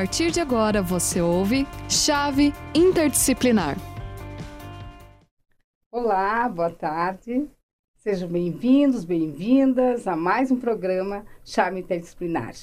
partir 0.00 0.30
de 0.30 0.40
agora 0.40 0.80
você 0.80 1.20
ouve 1.20 1.66
Chave 1.86 2.54
Interdisciplinar. 2.74 3.76
Olá, 5.92 6.48
boa 6.48 6.70
tarde. 6.70 7.46
Sejam 7.98 8.26
bem-vindos, 8.26 9.04
bem-vindas 9.04 10.08
a 10.08 10.16
mais 10.16 10.50
um 10.50 10.58
programa 10.58 11.26
Chave 11.44 11.80
Interdisciplinar. 11.80 12.54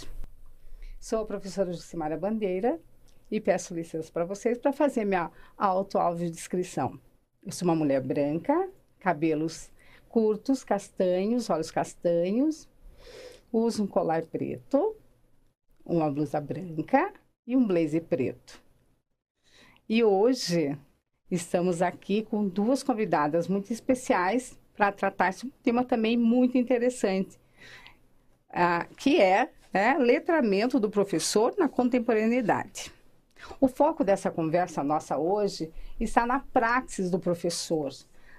Sou 0.99 1.21
a 1.21 1.25
professora 1.27 1.71
Jucimara 1.71 2.17
Bandeira 2.17 2.79
e 3.29 3.39
peço 3.39 3.75
licença 3.75 4.11
para 4.11 4.25
vocês 4.25 4.57
para 4.57 4.73
fazer 4.73 5.05
minha 5.05 5.29
auto-audiodescrição. 5.55 6.99
Eu 7.45 7.51
sou 7.51 7.67
uma 7.67 7.75
mulher 7.75 8.01
branca, 8.01 8.67
cabelos 8.99 9.69
curtos, 10.09 10.63
castanhos, 10.63 11.51
olhos 11.51 11.69
castanhos, 11.69 12.67
uso 13.53 13.83
um 13.83 13.87
colar 13.87 14.23
preto, 14.23 14.95
uma 15.85 16.09
blusa 16.09 16.41
branca 16.41 17.13
e 17.47 17.55
um 17.55 17.65
blazer 17.65 18.03
preto. 18.03 18.61
E 19.87 20.03
hoje 20.03 20.77
estamos 21.31 21.81
aqui 21.81 22.23
com 22.23 22.45
duas 22.45 22.83
convidadas 22.83 23.47
muito 23.47 23.71
especiais 23.71 24.59
para 24.75 24.91
tratar 24.91 25.29
esse 25.29 25.49
tema 25.63 25.83
também 25.85 26.17
muito 26.17 26.57
interessante, 26.57 27.39
uh, 28.49 28.93
que 28.97 29.21
é 29.21 29.49
né, 29.73 29.97
letramento 29.97 30.79
do 30.79 30.89
professor 30.89 31.55
na 31.57 31.69
contemporaneidade. 31.69 32.91
O 33.61 33.67
foco 33.67 34.03
dessa 34.03 34.29
conversa 34.29 34.83
nossa 34.83 35.17
hoje 35.17 35.71
está 35.99 36.25
na 36.25 36.39
praxis 36.39 37.09
do 37.09 37.17
professor, 37.17 37.91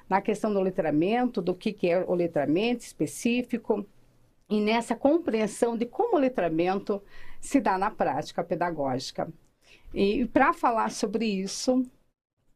na 0.08 0.20
questão 0.20 0.52
do 0.52 0.60
letramento, 0.60 1.40
do 1.40 1.54
que, 1.54 1.72
que 1.72 1.88
é 1.88 2.04
o 2.06 2.14
letramento 2.14 2.84
específico, 2.84 3.86
e 4.48 4.60
nessa 4.60 4.96
compreensão 4.96 5.76
de 5.76 5.86
como 5.86 6.16
o 6.16 6.20
letramento 6.20 7.02
se 7.40 7.60
dá 7.60 7.76
na 7.76 7.90
prática 7.90 8.42
pedagógica. 8.42 9.28
E 9.92 10.26
para 10.26 10.52
falar 10.52 10.90
sobre 10.90 11.26
isso, 11.26 11.84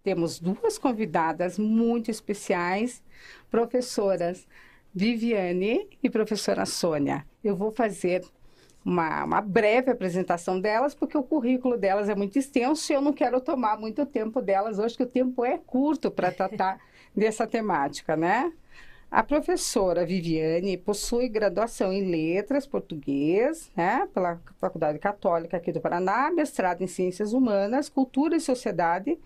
temos 0.03 0.39
duas 0.39 0.79
convidadas 0.79 1.59
muito 1.59 2.11
especiais, 2.11 3.03
professoras 3.51 4.47
Viviane 4.95 5.89
e 6.03 6.11
professora 6.11 6.67
Sônia. 6.67 7.27
Eu 7.43 7.57
vou 7.57 7.71
fazer 7.71 8.23
uma, 8.85 9.25
uma, 9.25 9.41
breve 9.41 9.91
apresentação 9.91 10.61
delas, 10.61 10.95
porque 10.95 11.17
o 11.17 11.23
currículo 11.23 11.79
delas 11.79 12.09
é 12.09 12.15
muito 12.15 12.39
extenso 12.39 12.93
e 12.93 12.95
eu 12.95 13.01
não 13.01 13.13
quero 13.13 13.41
tomar 13.41 13.79
muito 13.79 14.05
tempo 14.05 14.43
delas 14.43 14.79
hoje, 14.79 14.97
que 14.97 15.03
o 15.03 15.07
tempo 15.07 15.45
é 15.45 15.57
curto 15.57 16.11
para 16.11 16.33
tratar 16.33 16.79
dessa 17.17 17.47
temática, 17.47 18.17
né? 18.17 18.53
A 19.13 19.23
professora 19.23 20.07
Viviane 20.07 20.79
possui 20.79 21.29
graduação 21.29 21.93
em 21.93 22.11
Letras 22.11 22.67
Português, 22.67 23.71
né, 23.77 24.09
pela 24.15 24.41
Faculdade 24.59 24.99
Católica 24.99 25.59
aqui 25.59 25.71
do 25.71 25.83
Paraná, 25.83 26.31
mestrado 26.31 26.81
em 26.81 26.87
Ciências 26.87 27.35
Humanas, 27.35 27.91
Cultura 27.91 28.37
e 28.37 28.41
Sociedade 28.41 29.19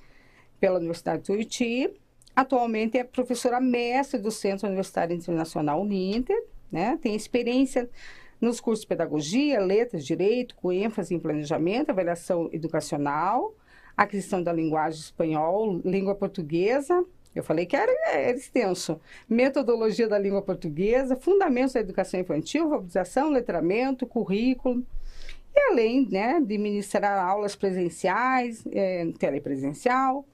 pela 0.58 0.78
Universidade 0.78 1.18
de 1.18 1.26
Tuiuti. 1.26 1.94
Atualmente 2.34 2.98
é 2.98 3.04
professora 3.04 3.60
mestre 3.60 4.18
do 4.18 4.32
Centro 4.32 4.66
Universitário 4.66 5.14
Internacional 5.14 5.80
Uninter, 5.80 6.36
né, 6.68 6.98
tem 7.00 7.14
experiência 7.14 7.88
nos 8.40 8.60
cursos 8.60 8.82
de 8.82 8.88
Pedagogia, 8.88 9.60
Letras, 9.60 10.04
Direito, 10.04 10.56
com 10.56 10.72
ênfase 10.72 11.14
em 11.14 11.20
Planejamento, 11.20 11.90
Avaliação 11.90 12.50
Educacional, 12.52 13.54
Aquisição 13.96 14.42
da 14.42 14.52
Linguagem 14.52 14.98
Espanhol, 14.98 15.80
Língua 15.84 16.16
Portuguesa, 16.16 17.04
eu 17.36 17.44
falei 17.44 17.66
que 17.66 17.76
era, 17.76 17.92
era, 18.10 18.36
extenso. 18.36 18.98
Metodologia 19.28 20.08
da 20.08 20.18
língua 20.18 20.40
portuguesa, 20.40 21.14
fundamentos 21.14 21.74
da 21.74 21.80
educação 21.80 22.18
infantil, 22.18 22.64
alfabetização, 22.64 23.30
letramento, 23.30 24.06
currículo. 24.06 24.82
E 25.54 25.60
além 25.70 26.08
né, 26.08 26.40
de 26.40 26.56
ministrar 26.56 27.22
aulas 27.22 27.54
presenciais, 27.54 28.64
é, 28.72 29.06
telepresencial, 29.18 30.26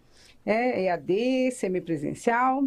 é, 0.46 0.84
EAD, 0.84 1.50
semipresencial. 1.50 2.62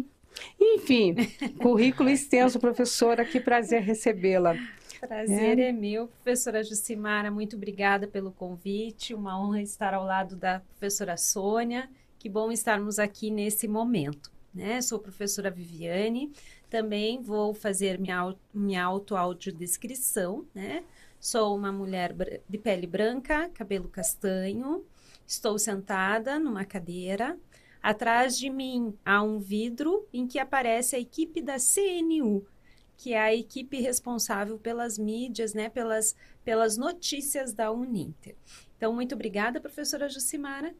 Enfim, 0.60 1.14
currículo 1.58 2.10
extenso, 2.10 2.60
professora, 2.60 3.24
que 3.24 3.40
prazer 3.40 3.80
recebê-la. 3.80 4.54
Prazer 5.00 5.58
é. 5.58 5.68
é 5.68 5.72
meu, 5.72 6.08
professora 6.08 6.62
Jucimara, 6.62 7.30
muito 7.30 7.56
obrigada 7.56 8.06
pelo 8.06 8.32
convite, 8.32 9.14
uma 9.14 9.40
honra 9.40 9.62
estar 9.62 9.94
ao 9.94 10.04
lado 10.04 10.36
da 10.36 10.60
professora 10.60 11.16
Sônia 11.16 11.88
que 12.26 12.28
bom 12.28 12.50
estarmos 12.50 12.98
aqui 12.98 13.30
nesse 13.30 13.68
momento. 13.68 14.32
Né? 14.56 14.80
Sou 14.80 14.98
professora 14.98 15.50
Viviane, 15.50 16.32
também 16.70 17.20
vou 17.20 17.52
fazer 17.52 18.00
minha, 18.00 18.82
auto-audiodescrição, 18.82 20.46
né? 20.54 20.82
Sou 21.20 21.54
uma 21.54 21.70
mulher 21.70 22.14
de 22.48 22.56
pele 22.56 22.86
branca, 22.86 23.50
cabelo 23.50 23.86
castanho, 23.86 24.82
estou 25.26 25.58
sentada 25.58 26.38
numa 26.38 26.64
cadeira. 26.64 27.38
Atrás 27.82 28.38
de 28.38 28.48
mim 28.48 28.96
há 29.04 29.22
um 29.22 29.38
vidro 29.38 30.08
em 30.10 30.26
que 30.26 30.38
aparece 30.38 30.96
a 30.96 30.98
equipe 30.98 31.42
da 31.42 31.56
CNU, 31.58 32.46
que 32.96 33.12
é 33.12 33.20
a 33.20 33.34
equipe 33.34 33.78
responsável 33.78 34.58
pelas 34.58 34.96
mídias, 34.96 35.52
né, 35.52 35.68
pelas, 35.68 36.16
pelas 36.42 36.78
notícias 36.78 37.52
da 37.52 37.70
Uninter. 37.70 38.34
Então, 38.76 38.92
muito 38.92 39.14
obrigada, 39.14 39.60
professora 39.60 40.08
Jucimara. 40.08 40.74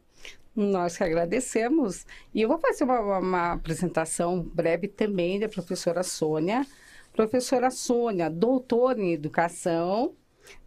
Nós 0.55 0.97
que 0.97 1.03
agradecemos. 1.03 2.05
E 2.33 2.41
eu 2.41 2.47
vou 2.47 2.59
fazer 2.59 2.83
uma, 2.83 3.19
uma 3.19 3.53
apresentação 3.53 4.41
breve 4.41 4.87
também 4.87 5.39
da 5.39 5.49
professora 5.49 6.03
Sônia. 6.03 6.65
Professora 7.13 7.71
Sônia, 7.71 8.29
doutora 8.29 8.99
em 8.99 9.13
educação, 9.13 10.13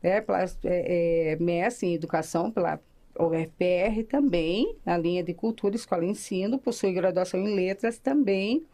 né, 0.02 0.24
é, 0.64 1.32
é, 1.32 1.36
mestre 1.36 1.88
em 1.88 1.94
educação 1.94 2.50
pela 2.50 2.80
UFPR 3.18 4.02
também, 4.08 4.76
na 4.84 4.96
linha 4.96 5.22
de 5.22 5.34
cultura, 5.34 5.76
escola 5.76 6.04
e 6.04 6.08
ensino, 6.08 6.58
possui 6.58 6.92
graduação 6.92 7.40
em 7.40 7.54
letras 7.54 7.98
também, 7.98 8.64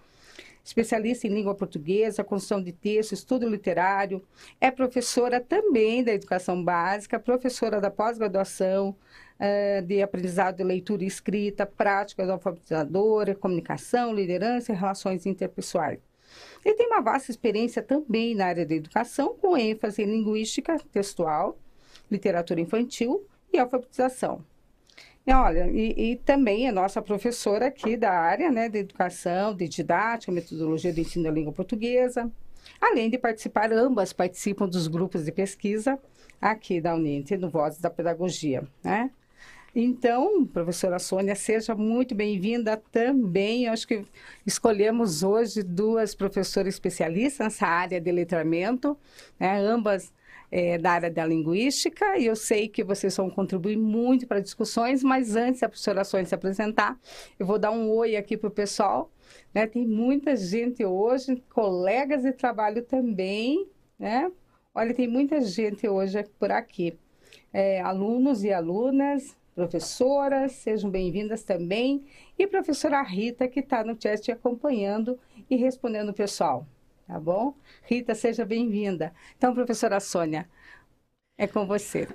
especialista 0.67 1.29
em 1.29 1.31
língua 1.31 1.55
portuguesa, 1.55 2.25
construção 2.25 2.61
de 2.61 2.73
texto, 2.73 3.13
estudo 3.13 3.49
literário, 3.49 4.21
é 4.61 4.69
professora 4.69 5.41
também 5.41 6.03
da 6.03 6.13
educação 6.13 6.63
básica, 6.63 7.21
professora 7.21 7.81
da 7.81 7.89
pós-graduação, 7.89 8.89
uh, 9.39 9.83
de 9.87 10.03
aprendizado 10.03 10.57
de 10.57 10.65
leitura 10.65 11.05
e 11.05 11.07
escrita, 11.07 11.65
práticas 11.65 12.29
alfabetizadoras, 12.29 13.39
comunicação, 13.39 14.13
liderança 14.13 14.73
e 14.73 14.75
relações 14.75 15.25
interpessoais. 15.25 16.01
Ele 16.65 16.75
tem 16.75 16.89
uma 16.89 17.01
vasta 17.01 17.31
experiência 17.31 17.81
também 17.81 18.35
na 18.35 18.47
área 18.47 18.67
da 18.67 18.75
educação, 18.75 19.37
com 19.37 19.57
ênfase 19.57 20.03
em 20.03 20.07
linguística 20.07 20.77
textual, 20.91 21.57
literatura 22.11 22.61
infantil 22.61 23.25
e 23.53 23.59
alfabetização. 23.59 24.45
Olha, 25.29 25.69
e, 25.73 26.13
e, 26.13 26.17
também 26.17 26.69
é 26.69 26.73
nossa 26.73 27.03
professora 27.03 27.67
aqui 27.67 27.97
da 27.97 28.13
área 28.13 28.51
né, 28.51 28.69
de 28.69 28.79
educação, 28.79 29.55
de 29.55 29.69
didática, 29.69 30.31
metodologia 30.31 30.93
do 30.93 31.01
ensino 31.01 31.25
da 31.25 31.33
língua 31.33 31.53
portuguesa. 31.53 32.31
Além 32.81 33.11
de 33.11 33.19
participar, 33.19 33.73
ambas 33.73 34.13
participam 34.13 34.69
dos 34.69 34.87
grupos 34.87 35.25
de 35.25 35.33
pesquisa 35.33 35.99
aqui 36.41 36.81
da 36.81 36.95
Uninter, 36.95 37.41
no 37.41 37.51
Vozes 37.51 37.81
da 37.81 37.91
Pedagogia, 37.91 38.67
né? 38.85 39.11
Então, 39.79 40.47
professora 40.47 40.99
Sônia, 40.99 41.35
seja 41.35 41.75
muito 41.75 42.15
bem-vinda 42.15 42.83
também. 42.91 43.65
Eu 43.67 43.73
acho 43.75 43.87
que 43.87 44.07
escolhemos 44.47 45.23
hoje 45.23 45.63
duas 45.63 46.15
professoras 46.15 46.73
especialistas 46.73 47.45
nessa 47.45 47.67
área 47.67 48.01
de 48.01 48.11
letramento, 48.11 48.97
né? 49.39 49.59
ambas 49.59 50.11
é, 50.51 50.79
da 50.79 50.93
área 50.93 51.11
da 51.11 51.25
linguística, 51.27 52.19
e 52.19 52.27
eu 52.27 52.37
sei 52.37 52.69
que 52.69 52.85
vocês 52.85 53.17
vão 53.17 53.29
contribuir 53.29 53.77
muito 53.77 54.27
para 54.27 54.41
discussões, 54.41 55.03
mas 55.03 55.37
antes 55.37 55.61
da 55.61 55.69
professora 55.69 56.05
Sônia 56.05 56.27
se 56.27 56.35
apresentar, 56.35 56.99
eu 57.39 57.47
vou 57.47 57.59
dar 57.59 57.71
um 57.71 57.91
oi 57.91 58.17
aqui 58.17 58.37
para 58.37 58.49
o 58.49 58.51
pessoal. 58.51 59.11
Né? 59.53 59.67
Tem 59.67 59.87
muita 59.87 60.37
gente 60.37 60.85
hoje, 60.85 61.43
colegas 61.51 62.23
de 62.23 62.33
trabalho 62.33 62.83
também, 62.83 63.67
né? 63.99 64.31
Olha, 64.75 64.93
tem 64.93 65.09
muita 65.09 65.41
gente 65.41 65.89
hoje 65.89 66.23
por 66.39 66.53
aqui. 66.53 66.99
É, 67.53 67.81
alunos 67.81 68.45
e 68.45 68.53
alunas, 68.53 69.35
professoras, 69.55 70.53
sejam 70.53 70.91
bem-vindas 70.91 71.43
também. 71.43 72.05
E 72.39 72.47
professora 72.47 73.03
Rita, 73.03 73.49
que 73.49 73.61
está 73.61 73.83
no 73.83 73.97
chat 73.99 74.31
acompanhando 74.31 75.19
e 75.49 75.57
respondendo 75.57 76.11
o 76.11 76.15
pessoal, 76.15 76.67
tá 77.07 77.19
bom? 77.21 77.55
Rita, 77.85 78.15
seja 78.15 78.45
bem-vinda. 78.45 79.13
Então, 79.37 79.55
professora 79.55 80.01
Sônia, 80.01 80.49
é 81.39 81.47
com 81.47 81.67
você. 81.67 82.09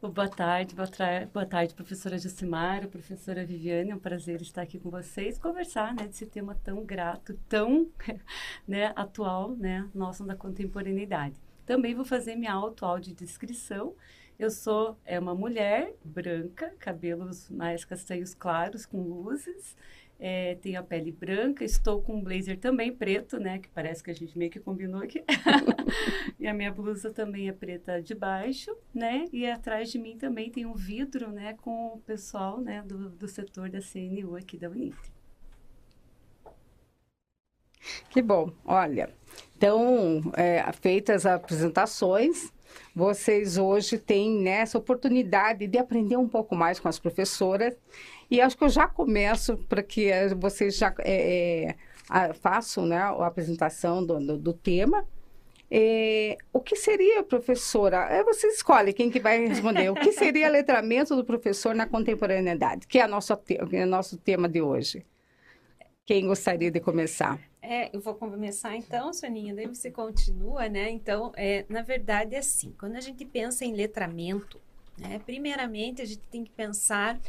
Boa 0.00 0.28
tarde, 0.28 0.74
boa, 0.74 0.88
boa 1.32 1.46
tarde, 1.46 1.74
professora 1.74 2.18
Jucimara, 2.18 2.86
professora 2.88 3.44
Viviane, 3.44 3.90
é 3.90 3.94
um 3.94 3.98
prazer 3.98 4.40
estar 4.42 4.62
aqui 4.62 4.78
com 4.78 4.90
vocês, 4.90 5.38
conversar, 5.38 5.94
né, 5.94 6.06
desse 6.06 6.26
tema 6.26 6.54
tão 6.62 6.84
grato, 6.84 7.38
tão, 7.48 7.90
né, 8.68 8.92
atual, 8.94 9.50
né, 9.56 9.88
nosso 9.94 10.24
da 10.24 10.36
contemporaneidade. 10.36 11.36
Também 11.64 11.94
vou 11.94 12.04
fazer 12.04 12.36
minha 12.36 12.52
auto-audiodescrição, 12.52 13.94
descrição 13.94 14.26
eu 14.38 14.50
sou 14.50 14.98
é 15.06 15.18
uma 15.18 15.34
mulher 15.34 15.94
branca, 16.04 16.70
cabelos 16.78 17.48
mais 17.48 17.86
castanhos 17.86 18.34
claros, 18.34 18.84
com 18.84 19.00
luzes. 19.00 19.74
É, 20.18 20.54
tenho 20.56 20.80
a 20.80 20.82
pele 20.82 21.12
branca, 21.12 21.64
estou 21.64 22.00
com 22.00 22.16
um 22.16 22.22
blazer 22.22 22.58
também 22.58 22.92
preto, 22.92 23.38
né? 23.38 23.58
Que 23.58 23.68
parece 23.68 24.02
que 24.02 24.10
a 24.10 24.14
gente 24.14 24.36
meio 24.36 24.50
que 24.50 24.58
combinou 24.58 25.02
aqui. 25.02 25.22
e 26.40 26.46
a 26.46 26.54
minha 26.54 26.72
blusa 26.72 27.10
também 27.10 27.48
é 27.48 27.52
preta 27.52 28.00
de 28.00 28.14
baixo, 28.14 28.74
né? 28.94 29.26
E 29.32 29.46
atrás 29.46 29.90
de 29.90 29.98
mim 29.98 30.16
também 30.16 30.50
tem 30.50 30.64
um 30.64 30.74
vidro, 30.74 31.30
né? 31.30 31.54
Com 31.54 31.88
o 31.88 31.98
pessoal, 31.98 32.60
né? 32.60 32.82
Do, 32.82 33.10
do 33.10 33.28
setor 33.28 33.68
da 33.68 33.80
CNU 33.80 34.36
aqui 34.36 34.56
da 34.56 34.70
Unite. 34.70 35.16
Que 38.10 38.22
bom. 38.22 38.50
Olha, 38.64 39.10
então, 39.56 40.22
é, 40.36 40.64
feitas 40.80 41.26
as 41.26 41.34
apresentações, 41.34 42.52
vocês 42.94 43.58
hoje 43.58 43.98
têm 43.98 44.40
né, 44.40 44.60
essa 44.60 44.78
oportunidade 44.78 45.66
de 45.66 45.78
aprender 45.78 46.16
um 46.16 46.28
pouco 46.28 46.54
mais 46.54 46.80
com 46.80 46.88
as 46.88 46.98
professoras. 46.98 47.74
E 48.30 48.40
acho 48.40 48.56
que 48.56 48.64
eu 48.64 48.68
já 48.68 48.86
começo 48.86 49.56
para 49.68 49.82
que 49.82 50.10
eh, 50.10 50.34
vocês 50.34 50.76
já 50.76 50.94
é, 51.00 51.76
é, 52.12 52.32
façam 52.32 52.86
né, 52.86 52.96
a 52.98 53.26
apresentação 53.26 54.04
do, 54.04 54.18
do, 54.18 54.38
do 54.38 54.52
tema. 54.52 55.06
É, 55.70 56.36
o 56.52 56.60
que 56.60 56.76
seria, 56.76 57.22
professora? 57.22 58.06
É, 58.08 58.22
você 58.22 58.46
escolhe 58.48 58.92
quem 58.92 59.10
que 59.10 59.18
vai 59.18 59.46
responder. 59.46 59.90
O 59.90 59.94
que 59.94 60.12
seria 60.12 60.48
letramento 60.48 61.16
do 61.16 61.24
professor 61.24 61.74
na 61.74 61.86
contemporaneidade, 61.86 62.86
que 62.86 62.98
é, 62.98 63.02
a 63.02 63.08
nosso, 63.08 63.32
é 63.32 63.84
o 63.84 63.86
nosso 63.86 64.16
tema 64.16 64.48
de 64.48 64.62
hoje? 64.62 65.04
Quem 66.04 66.26
gostaria 66.26 66.70
de 66.70 66.78
começar? 66.78 67.40
É, 67.68 67.90
eu 67.92 68.00
vou 68.00 68.14
começar 68.14 68.76
então, 68.76 69.12
Soninha, 69.12 69.52
daí 69.52 69.66
você 69.66 69.90
continua, 69.90 70.68
né? 70.68 70.88
Então, 70.88 71.32
é, 71.34 71.66
na 71.68 71.82
verdade 71.82 72.36
é 72.36 72.38
assim, 72.38 72.72
quando 72.78 72.94
a 72.94 73.00
gente 73.00 73.24
pensa 73.24 73.64
em 73.64 73.74
letramento, 73.74 74.60
né, 74.96 75.18
primeiramente 75.26 76.00
a 76.00 76.04
gente 76.04 76.22
tem 76.30 76.44
que 76.44 76.50
pensar 76.52 77.20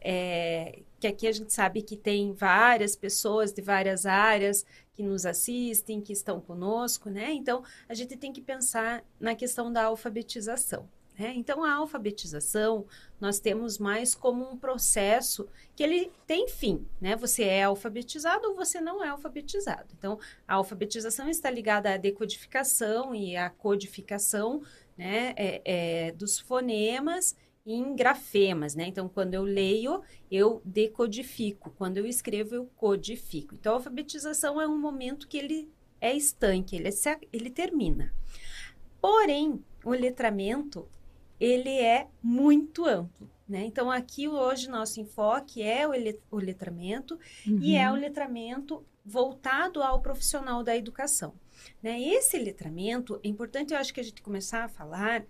é, 0.00 0.80
que 0.98 1.06
aqui 1.06 1.28
a 1.28 1.32
gente 1.32 1.52
sabe 1.52 1.80
que 1.80 1.96
tem 1.96 2.32
várias 2.32 2.96
pessoas 2.96 3.52
de 3.52 3.62
várias 3.62 4.04
áreas 4.04 4.66
que 4.94 5.02
nos 5.04 5.24
assistem, 5.24 6.00
que 6.00 6.12
estão 6.12 6.40
conosco, 6.40 7.08
né? 7.08 7.32
Então, 7.32 7.62
a 7.88 7.94
gente 7.94 8.16
tem 8.16 8.32
que 8.32 8.40
pensar 8.40 9.04
na 9.20 9.36
questão 9.36 9.72
da 9.72 9.84
alfabetização. 9.84 10.88
Né? 11.18 11.32
Então, 11.36 11.62
a 11.62 11.74
alfabetização 11.74 12.86
nós 13.20 13.38
temos 13.38 13.78
mais 13.78 14.14
como 14.14 14.50
um 14.50 14.56
processo 14.56 15.48
que 15.76 15.82
ele 15.82 16.10
tem 16.26 16.48
fim, 16.48 16.84
né? 17.00 17.14
Você 17.16 17.44
é 17.44 17.64
alfabetizado 17.64 18.48
ou 18.48 18.56
você 18.56 18.80
não 18.80 19.02
é 19.02 19.08
alfabetizado. 19.08 19.86
Então, 19.96 20.18
a 20.46 20.54
alfabetização 20.54 21.28
está 21.28 21.48
ligada 21.50 21.94
à 21.94 21.96
decodificação 21.96 23.14
e 23.14 23.36
à 23.36 23.48
codificação 23.48 24.62
né, 24.96 25.34
é, 25.36 25.62
é, 25.64 26.12
dos 26.12 26.38
fonemas 26.38 27.36
em 27.64 27.94
grafemas, 27.94 28.74
né? 28.74 28.86
Então, 28.88 29.08
quando 29.08 29.34
eu 29.34 29.42
leio, 29.42 30.02
eu 30.30 30.60
decodifico. 30.64 31.70
Quando 31.78 31.98
eu 31.98 32.06
escrevo, 32.06 32.56
eu 32.56 32.66
codifico. 32.76 33.54
Então, 33.54 33.72
a 33.72 33.76
alfabetização 33.76 34.60
é 34.60 34.66
um 34.66 34.78
momento 34.78 35.28
que 35.28 35.38
ele 35.38 35.70
é 36.00 36.14
estanque, 36.14 36.76
ele, 36.76 36.88
é, 36.88 37.18
ele 37.32 37.50
termina. 37.50 38.12
Porém, 39.00 39.62
o 39.84 39.90
letramento 39.90 40.88
ele 41.44 41.70
é 41.70 42.08
muito 42.22 42.86
amplo. 42.86 43.30
Né? 43.48 43.64
Então, 43.66 43.90
aqui 43.90 44.26
hoje 44.26 44.68
nosso 44.68 45.00
enfoque 45.00 45.62
é 45.62 45.86
o, 45.86 45.92
o 46.30 46.38
letramento 46.38 47.18
uhum. 47.46 47.58
e 47.60 47.76
é 47.76 47.90
o 47.90 47.94
letramento 47.94 48.84
voltado 49.04 49.82
ao 49.82 50.00
profissional 50.00 50.62
da 50.62 50.74
educação. 50.74 51.34
Né? 51.82 52.00
Esse 52.00 52.38
letramento, 52.38 53.20
é 53.22 53.28
importante 53.28 53.74
eu 53.74 53.78
acho 53.78 53.92
que 53.92 54.00
a 54.00 54.04
gente 54.04 54.22
começar 54.22 54.64
a 54.64 54.68
falar 54.68 55.24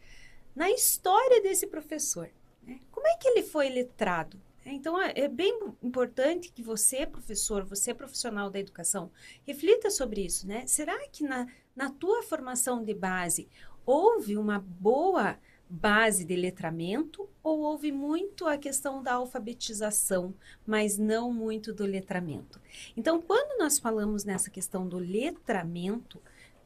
na 0.54 0.70
história 0.70 1.42
desse 1.42 1.66
professor. 1.66 2.30
Né? 2.62 2.78
Como 2.92 3.06
é 3.08 3.16
que 3.16 3.26
ele 3.26 3.42
foi 3.42 3.68
letrado? 3.68 4.40
Então, 4.66 5.00
é, 5.00 5.12
é 5.16 5.28
bem 5.28 5.58
importante 5.82 6.50
que 6.50 6.62
você, 6.62 7.04
professor, 7.04 7.64
você, 7.64 7.92
profissional 7.92 8.48
da 8.48 8.58
educação, 8.58 9.10
reflita 9.46 9.90
sobre 9.90 10.24
isso, 10.24 10.46
né? 10.46 10.66
Será 10.66 11.06
que 11.08 11.22
na, 11.22 11.46
na 11.76 11.90
tua 11.90 12.22
formação 12.22 12.82
de 12.82 12.94
base 12.94 13.46
houve 13.84 14.38
uma 14.38 14.58
boa 14.58 15.38
base 15.74 16.24
de 16.24 16.36
letramento 16.36 17.28
ou 17.42 17.60
houve 17.60 17.90
muito 17.90 18.46
a 18.46 18.56
questão 18.56 19.02
da 19.02 19.14
alfabetização, 19.14 20.32
mas 20.66 20.96
não 20.98 21.32
muito 21.32 21.72
do 21.72 21.84
letramento? 21.84 22.60
Então, 22.96 23.20
quando 23.20 23.58
nós 23.58 23.78
falamos 23.78 24.24
nessa 24.24 24.50
questão 24.50 24.86
do 24.86 24.98
letramento 24.98 26.20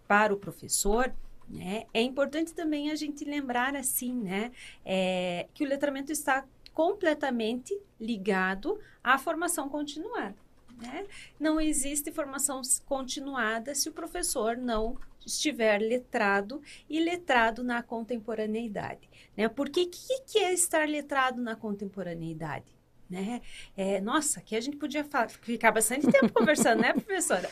para 0.07 0.33
o 0.33 0.37
professor, 0.37 1.13
né, 1.49 1.87
é 1.95 2.03
importante 2.03 2.53
também 2.53 2.91
a 2.91 2.95
gente 2.95 3.25
lembrar 3.25 3.75
assim, 3.75 4.15
né, 4.15 4.53
é, 4.85 5.49
que 5.55 5.65
o 5.65 5.69
letramento 5.69 6.13
está 6.13 6.45
completamente 6.75 7.77
ligado 7.99 8.79
à 9.03 9.19
formação 9.19 9.69
continuada. 9.69 10.37
Né? 10.81 11.07
Não 11.39 11.61
existe 11.61 12.13
formação 12.13 12.63
continuada 12.87 13.75
se 13.75 13.89
o 13.89 13.93
professor 13.93 14.57
não 14.57 14.97
estiver 15.27 15.79
letrado 15.79 16.63
e 16.89 17.01
letrado 17.01 17.63
na 17.63 17.83
contemporaneidade. 17.83 19.09
Né? 19.37 19.49
Porque 19.49 19.83
o 19.83 19.91
que, 19.91 20.21
que 20.23 20.39
é 20.39 20.53
estar 20.53 20.89
letrado 20.89 21.43
na 21.43 21.57
contemporaneidade? 21.57 22.79
Né? 23.11 23.41
É, 23.77 24.01
nossa, 24.01 24.41
aqui 24.41 24.55
a 24.55 24.61
gente 24.61 24.77
podia 24.77 25.05
ficar 25.41 25.73
bastante 25.73 26.07
tempo 26.07 26.31
conversando, 26.35 26.83
né, 26.83 26.93
professora? 26.93 27.49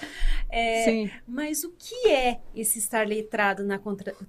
É, 0.50 0.84
Sim. 0.84 1.10
Mas 1.26 1.64
o 1.64 1.72
que 1.72 2.08
é 2.08 2.40
esse 2.54 2.78
estar 2.78 3.06
letrado 3.06 3.64
na 3.64 3.80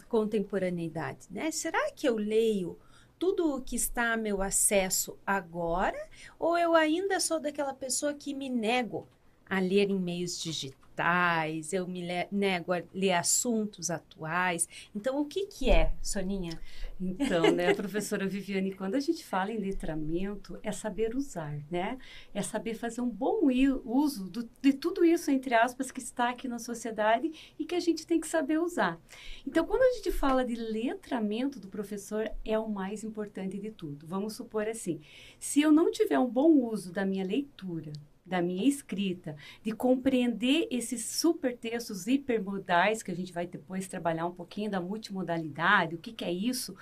contemporaneidade? 0.08 1.28
Né? 1.30 1.52
Será 1.52 1.92
que 1.92 2.08
eu 2.08 2.16
leio 2.16 2.80
tudo 3.20 3.56
o 3.56 3.62
que 3.62 3.76
está 3.76 4.14
a 4.14 4.18
meu 4.18 4.42
acesso 4.42 5.18
agora? 5.26 5.98
Ou 6.40 6.58
eu 6.58 6.76
ainda 6.76 7.20
sou 7.20 7.40
daquela 7.40 7.74
pessoa 7.74 8.14
que 8.14 8.34
me 8.34 8.50
nego 8.50 9.08
a 9.50 9.60
ler 9.60 9.90
em 9.90 10.00
meios 10.00 10.42
digitais? 10.42 10.87
Eu 11.72 11.88
me 11.88 12.04
nego 12.32 12.74
a 12.74 12.82
ler 12.94 13.14
assuntos 13.14 13.90
atuais. 13.90 14.68
Então, 14.96 15.20
o 15.20 15.26
que, 15.26 15.46
que 15.46 15.70
é, 15.70 15.94
Soninha? 16.02 16.60
Então, 17.00 17.52
né, 17.52 17.74
professora 17.74 18.28
Viviane, 18.28 18.74
quando 18.74 18.96
a 18.96 19.00
gente 19.00 19.24
fala 19.24 19.52
em 19.52 19.58
letramento, 19.58 20.60
é 20.64 20.72
saber 20.72 21.16
usar, 21.16 21.60
né? 21.70 21.98
É 22.34 22.42
saber 22.42 22.74
fazer 22.74 23.02
um 23.02 23.10
bom 23.10 23.48
uso 23.86 24.30
do, 24.30 24.50
de 24.62 24.74
tudo 24.74 25.06
isso, 25.06 25.30
entre 25.30 25.54
aspas, 25.54 25.92
que 25.92 26.00
está 26.00 26.30
aqui 26.30 26.48
na 26.48 26.58
sociedade 26.58 27.32
e 27.60 27.66
que 27.66 27.76
a 27.76 27.80
gente 27.80 28.06
tem 28.06 28.20
que 28.20 28.28
saber 28.28 28.60
usar. 28.60 29.00
Então, 29.46 29.66
quando 29.66 29.84
a 29.84 29.94
gente 29.98 30.12
fala 30.12 30.44
de 30.44 30.56
letramento 30.56 31.60
do 31.60 31.68
professor, 31.68 32.32
é 32.44 32.58
o 32.58 32.70
mais 32.70 33.04
importante 33.04 33.60
de 33.60 33.72
tudo. 33.72 34.08
Vamos 34.08 34.34
supor 34.34 34.68
assim, 34.68 35.00
se 35.40 35.62
eu 35.62 35.72
não 35.72 35.92
tiver 35.92 36.18
um 36.18 36.30
bom 36.30 36.50
uso 36.50 36.92
da 36.92 37.06
minha 37.06 37.26
leitura, 37.26 37.94
da 38.28 38.42
minha 38.42 38.68
escrita, 38.68 39.36
de 39.64 39.72
compreender 39.72 40.68
esses 40.70 41.06
super 41.06 41.56
textos 41.58 42.08
hipermodais, 42.08 43.02
que 43.02 43.12
a 43.12 43.16
gente 43.16 43.34
vai 43.34 43.48
depois 43.48 43.88
trabalhar 43.88 44.26
um 44.26 44.34
pouquinho 44.34 44.70
da 44.70 44.82
multimodalidade, 44.82 45.96
o 45.96 45.98
que, 45.98 46.14
que 46.14 46.26
é 46.26 46.32
isso, 46.32 46.76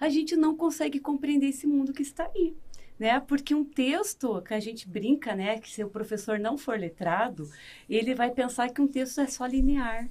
a 0.00 0.08
gente 0.08 0.36
não 0.36 0.56
consegue 0.56 1.00
compreender 1.00 1.48
esse 1.48 1.66
mundo 1.66 1.92
que 1.92 2.02
está 2.02 2.30
aí. 2.34 2.56
Né? 2.98 3.18
Porque 3.18 3.54
um 3.54 3.64
texto 3.64 4.40
que 4.42 4.54
a 4.54 4.60
gente 4.60 4.88
brinca, 4.88 5.34
né, 5.34 5.58
que 5.58 5.68
se 5.68 5.82
o 5.82 5.90
professor 5.90 6.38
não 6.38 6.56
for 6.56 6.78
letrado, 6.78 7.50
ele 7.90 8.14
vai 8.14 8.30
pensar 8.30 8.70
que 8.72 8.80
um 8.80 8.86
texto 8.86 9.20
é 9.20 9.26
só 9.26 9.44
linear, 9.46 10.08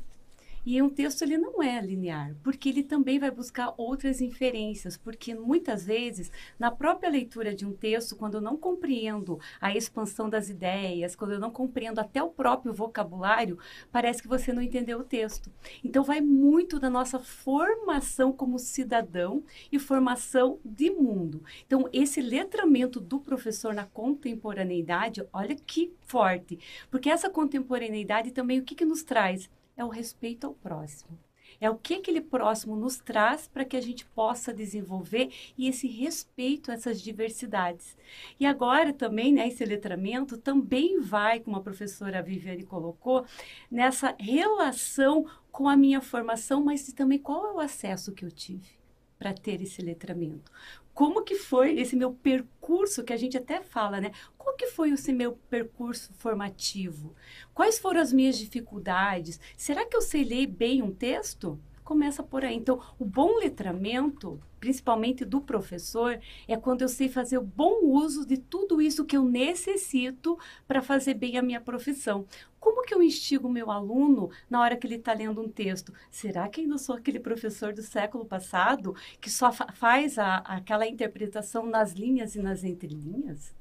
e 0.66 0.82
um 0.82 0.90
texto 0.90 1.24
ele 1.24 1.38
não 1.38 1.62
é 1.62 1.82
linear, 1.82 2.36
porque 2.42 2.70
ele 2.70 2.84
também 2.84 3.20
vai 3.20 3.30
buscar 3.30 3.74
outras 3.78 4.22
inferências, 4.22 4.96
porque 4.96 5.36
muitas 5.36 5.86
vezes 5.86 6.32
na 6.58 6.72
própria 6.72 7.10
leitura 7.10 7.54
de 7.54 7.66
um 7.66 7.74
texto, 7.74 8.16
quando 8.16 8.36
eu 8.36 8.42
não 8.42 8.56
compreendo 8.56 9.40
a 9.60 9.76
expansão 9.76 10.30
das 10.30 10.50
ideias, 10.50 11.16
quando 11.16 11.34
eu 11.34 11.40
não 11.40 11.52
compreendo 11.52 12.00
até 12.00 12.24
o 12.24 12.30
próprio 12.30 12.74
vocabulário, 12.74 13.58
parece 13.92 14.22
que 14.22 14.28
você 14.28 14.54
não 14.54 14.62
entendeu 14.62 15.00
o 15.00 15.04
texto. 15.04 15.52
Então 15.84 16.04
vai 16.04 16.22
muito 16.22 16.80
da 16.80 16.90
nossa 16.90 17.20
formação 17.20 18.32
como 18.32 18.58
cidadão 18.58 19.44
e 19.72 19.78
formação 19.78 20.60
de 20.64 20.90
mundo. 20.90 21.44
Então 21.66 21.90
esse 21.92 22.22
letramento 22.22 23.00
do 23.00 23.20
professor 23.20 23.74
na 23.74 23.86
contemporaneidade, 23.86 25.28
olha 25.34 25.56
que 25.56 25.94
forte, 26.06 26.60
porque 26.90 27.10
essa 27.10 27.30
contemporaneidade 27.30 28.32
também 28.32 28.60
o 28.60 28.64
que, 28.64 28.76
que 28.76 28.86
nos 28.86 29.04
traz? 29.04 29.50
É 29.76 29.84
o 29.84 29.90
respeito 29.90 30.48
ao 30.48 30.54
próximo. 30.54 31.18
É 31.60 31.70
o 31.70 31.78
que 31.78 31.96
aquele 31.96 32.22
próximo 32.22 32.76
nos 32.76 32.98
traz 32.98 33.48
para 33.48 33.66
que 33.66 33.78
a 33.78 33.82
gente 33.82 34.06
possa 34.06 34.54
desenvolver 34.54 35.32
e 35.58 35.68
esse 35.68 35.88
respeito 35.88 36.72
a 36.72 36.74
essas 36.74 37.02
diversidades. 37.02 37.98
E 38.40 38.46
agora 38.46 38.92
também, 38.92 39.34
né, 39.34 39.48
esse 39.48 39.64
letramento 39.64 40.38
também 40.38 41.00
vai, 41.00 41.40
como 41.40 41.58
a 41.58 41.62
professora 41.62 42.22
Viviane 42.22 42.64
colocou, 42.64 43.26
nessa 43.70 44.16
relação 44.20 45.26
com 45.52 45.70
a 45.70 45.78
minha 45.78 46.02
formação, 46.02 46.64
mas 46.64 46.92
também 46.94 47.20
qual 47.20 47.46
é 47.48 47.54
o 47.54 47.60
acesso 47.60 48.12
que 48.12 48.26
eu 48.26 48.32
tive 48.32 48.70
para 49.18 49.34
ter 49.34 49.62
esse 49.62 49.82
letramento 49.82 50.52
como 50.94 51.24
que 51.24 51.36
foi 51.36 51.80
esse 51.80 51.96
meu 51.96 52.14
percurso, 52.14 53.04
que 53.04 53.14
a 53.14 53.18
gente 53.18 53.38
até 53.38 53.62
fala, 53.62 54.00
né? 54.00 54.12
Qual 54.38 54.56
que 54.56 54.68
foi 54.68 54.92
esse 54.92 55.12
meu 55.12 55.34
percurso 55.50 56.14
formativo? 56.14 57.16
Quais 57.54 57.80
foram 57.80 58.00
as 58.00 58.14
minhas 58.14 58.38
dificuldades? 58.38 59.40
Será 59.58 59.86
que 59.86 59.96
eu 59.96 60.02
sei 60.02 60.24
ler 60.24 60.48
bem 60.48 60.82
um 60.82 60.94
texto? 60.94 61.60
Começa 61.84 62.22
por 62.22 62.46
aí. 62.46 62.56
Então, 62.56 62.82
o 63.00 63.06
bom 63.06 63.38
letramento, 63.40 64.40
principalmente 64.64 65.26
do 65.26 65.42
professor, 65.42 66.18
é 66.48 66.56
quando 66.56 66.84
eu 66.84 66.88
sei 66.88 67.10
fazer 67.10 67.38
o 67.38 67.44
bom 67.44 67.84
uso 67.84 68.26
de 68.26 68.38
tudo 68.38 68.82
isso 68.82 69.04
que 69.04 69.18
eu 69.18 69.26
necessito 69.26 70.40
para 70.66 70.82
fazer 70.82 71.16
bem 71.16 71.38
a 71.38 71.42
minha 71.42 71.60
profissão. 71.60 72.26
Como 72.62 72.86
que 72.86 72.96
eu 72.96 73.04
instigo 73.04 73.50
o 73.50 73.52
meu 73.52 73.70
aluno 73.70 74.30
na 74.50 74.62
hora 74.62 74.78
que 74.78 74.88
ele 74.88 74.96
está 74.96 75.12
lendo 75.12 75.42
um 75.42 75.50
texto? 75.50 75.94
Será 76.10 76.48
que 76.48 76.62
ainda 76.62 76.78
sou 76.78 76.96
aquele 76.96 77.20
professor 77.20 77.74
do 77.74 77.82
século 77.82 78.24
passado 78.24 78.96
que 79.20 79.30
só 79.30 79.52
fa 79.52 79.68
faz 79.74 80.18
a, 80.18 80.38
aquela 80.38 80.88
interpretação 80.88 81.66
nas 81.66 81.92
linhas 81.92 82.34
e 82.34 82.42
nas 82.42 82.64
entrelinhas? 82.64 83.54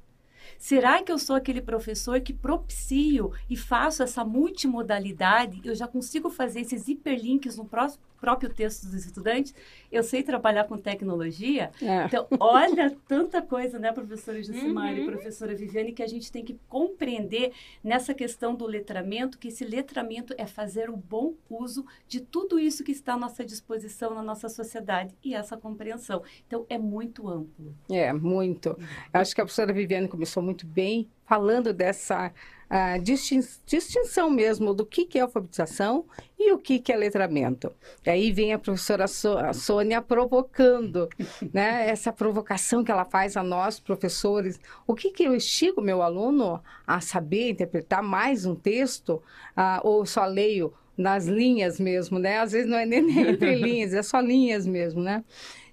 Será 0.57 1.03
que 1.03 1.11
eu 1.11 1.19
sou 1.19 1.35
aquele 1.35 1.61
professor 1.61 2.21
que 2.21 2.33
propicio 2.33 3.33
e 3.51 3.57
faço 3.57 4.05
essa 4.05 4.25
multimodalidade? 4.25 5.61
Eu 5.65 5.75
já 5.75 5.89
consigo 5.89 6.31
fazer 6.31 6.61
esses 6.61 6.87
hiperlinks 6.87 7.57
no 7.57 7.65
próximo 7.65 8.12
próprio 8.23 8.49
texto 8.49 8.85
dos 8.85 9.05
estudantes, 9.05 9.52
eu 9.91 10.00
sei 10.05 10.23
trabalhar 10.23 10.62
com 10.64 10.79
tecnologia. 10.79 11.73
É. 11.83 12.05
Então, 12.05 12.29
olha 12.38 12.97
tanta 13.09 13.43
coisa, 13.43 13.81
né, 13.81 13.91
professora 13.91 14.41
Jucimar 14.41 14.93
uhum. 14.93 14.99
e 14.99 15.05
professora 15.05 15.57
Viviane, 15.57 15.93
que 15.93 16.05
a 16.05 16.07
gente 16.07 16.31
tem 16.31 16.45
que 16.45 16.57
compreender 16.69 17.52
nessa 17.83 18.14
questão 18.14 18.55
do 18.55 18.64
letramento, 18.64 19.38
que 19.38 19.49
esse 19.49 19.64
letramento 19.64 20.33
é 20.38 20.47
fazer 20.47 20.88
o 20.88 20.97
bom 20.97 21.35
uso 21.50 21.85
de 22.07 22.21
tudo 22.21 22.61
isso 22.61 22.85
que 22.85 22.93
está 22.93 23.14
à 23.14 23.19
nossa 23.19 23.45
disposição 23.45 24.14
na 24.14 24.23
nossa 24.23 24.49
sociedade 24.49 25.12
e 25.25 25.35
essa 25.35 25.57
compreensão. 25.57 26.23
Então, 26.47 26.64
é 26.69 26.79
muito 26.79 27.29
amplo. 27.29 27.75
É, 27.91 28.12
muito. 28.12 28.79
Acho 29.12 29.35
que 29.35 29.41
a 29.41 29.45
professora 29.45 29.73
Viviane 29.73 30.07
começou 30.07 30.41
muito 30.41 30.64
bem 30.64 31.11
falando 31.26 31.73
dessa 31.73 32.33
a 32.75 32.97
distinção 32.97 34.31
mesmo 34.31 34.73
do 34.73 34.87
que, 34.87 35.05
que 35.05 35.19
é 35.19 35.21
alfabetização 35.21 36.07
e 36.38 36.50
o 36.52 36.59
que, 36.59 36.79
que 36.79 36.91
é 36.91 36.97
letramento. 36.97 37.71
E 38.02 38.09
aí 38.09 38.33
vem 38.33 38.55
a 38.55 38.59
professora 38.59 39.07
so 39.07 39.37
a 39.37 39.52
Sônia 39.52 40.00
provocando, 40.00 41.07
né? 41.52 41.87
Essa 41.91 42.11
provocação 42.11 42.83
que 42.83 42.91
ela 42.91 43.05
faz 43.05 43.37
a 43.37 43.43
nós, 43.43 43.79
professores. 43.79 44.59
O 44.87 44.95
que, 44.95 45.11
que 45.11 45.23
eu 45.23 45.35
estigo 45.35 45.83
meu 45.83 46.00
aluno 46.00 46.62
a 46.87 46.99
saber 47.02 47.50
interpretar 47.50 48.02
mais 48.02 48.47
um 48.47 48.55
texto 48.55 49.23
uh, 49.55 49.87
ou 49.87 50.07
só 50.07 50.25
leio 50.25 50.73
nas 50.97 51.26
linhas 51.26 51.79
mesmo, 51.79 52.19
né? 52.19 52.38
Às 52.38 52.52
vezes 52.52 52.67
não 52.67 52.79
é 52.79 52.87
nem 52.87 53.00
entre 53.19 53.52
linhas, 53.61 53.93
é 53.93 54.02
só 54.02 54.19
linhas 54.19 54.67
mesmo, 54.67 55.02
né? 55.02 55.23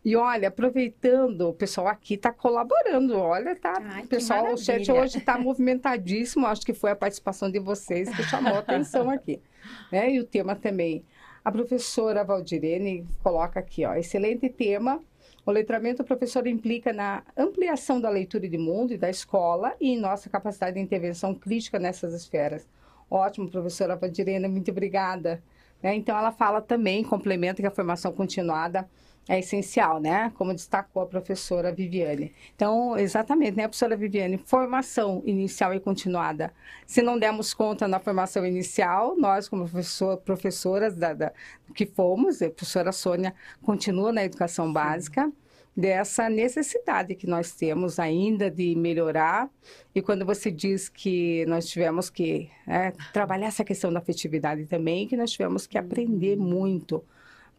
E 0.03 0.15
olha, 0.15 0.47
aproveitando, 0.47 1.49
o 1.49 1.53
pessoal 1.53 1.87
aqui 1.87 2.13
está 2.13 2.31
colaborando. 2.31 3.17
Olha, 3.17 3.55
tá. 3.55 3.73
Ai, 3.81 4.03
o 4.03 4.07
pessoal, 4.07 4.53
o 4.53 4.57
chat 4.57 4.89
hoje 4.91 5.17
está 5.17 5.37
movimentadíssimo. 5.37 6.45
Acho 6.45 6.65
que 6.65 6.73
foi 6.73 6.91
a 6.91 6.95
participação 6.95 7.51
de 7.51 7.59
vocês 7.59 8.09
que 8.15 8.23
chamou 8.23 8.55
a 8.55 8.59
atenção 8.59 9.09
aqui. 9.09 9.41
Né? 9.91 10.13
E 10.13 10.19
o 10.19 10.23
tema 10.23 10.55
também. 10.55 11.03
A 11.43 11.51
professora 11.51 12.23
Valdirene 12.23 13.05
coloca 13.21 13.59
aqui, 13.59 13.85
ó, 13.85 13.93
excelente 13.93 14.47
tema. 14.49 15.03
O 15.45 15.51
letramento 15.51 16.03
professor 16.03 16.47
implica 16.47 16.93
na 16.93 17.23
ampliação 17.35 17.99
da 17.99 18.09
leitura 18.09 18.47
de 18.47 18.57
mundo 18.57 18.93
e 18.93 18.97
da 18.97 19.09
escola 19.09 19.75
e 19.79 19.89
em 19.89 19.99
nossa 19.99 20.29
capacidade 20.29 20.75
de 20.75 20.81
intervenção 20.81 21.35
crítica 21.35 21.77
nessas 21.77 22.13
esferas. 22.13 22.67
Ótimo, 23.11 23.49
professora 23.49 23.95
Valdirene, 23.95 24.47
muito 24.47 24.71
obrigada. 24.71 25.43
Né? 25.83 25.93
Então, 25.95 26.17
ela 26.17 26.31
fala 26.31 26.61
também, 26.61 27.03
complementa 27.03 27.61
que 27.61 27.67
a 27.67 27.71
formação 27.71 28.11
continuada 28.11 28.89
é 29.29 29.37
essencial, 29.37 30.01
né? 30.01 30.33
Como 30.35 30.55
destacou 30.55 31.03
a 31.03 31.05
professora 31.05 31.71
Viviane. 31.71 32.33
Então, 32.55 32.97
exatamente, 32.97 33.55
né, 33.55 33.67
professora 33.67 33.95
Viviane? 33.95 34.39
Formação 34.39 35.21
inicial 35.23 35.71
e 35.71 35.79
continuada. 35.79 36.51
Se 36.87 37.03
não 37.03 37.19
demos 37.19 37.53
conta 37.53 37.87
na 37.87 37.99
formação 37.99 38.43
inicial, 38.43 39.15
nós, 39.15 39.47
como 39.47 39.69
professor, 39.69 40.17
professoras 40.17 40.95
da, 40.95 41.13
da, 41.13 41.31
que 41.75 41.85
fomos, 41.85 42.41
a 42.41 42.49
professora 42.49 42.91
Sônia 42.91 43.35
continua 43.61 44.11
na 44.11 44.25
educação 44.25 44.73
básica, 44.73 45.31
dessa 45.77 46.27
necessidade 46.27 47.13
que 47.13 47.27
nós 47.27 47.51
temos 47.51 47.99
ainda 47.99 48.49
de 48.49 48.75
melhorar. 48.75 49.47
E 49.93 50.01
quando 50.01 50.25
você 50.25 50.49
diz 50.49 50.89
que 50.89 51.45
nós 51.45 51.67
tivemos 51.67 52.09
que 52.09 52.49
é, 52.67 52.93
trabalhar 53.13 53.45
essa 53.45 53.63
questão 53.63 53.93
da 53.93 53.99
afetividade 53.99 54.65
também, 54.65 55.07
que 55.07 55.15
nós 55.15 55.29
tivemos 55.29 55.67
que 55.67 55.77
aprender 55.77 56.35
uhum. 56.39 56.45
muito 56.45 57.03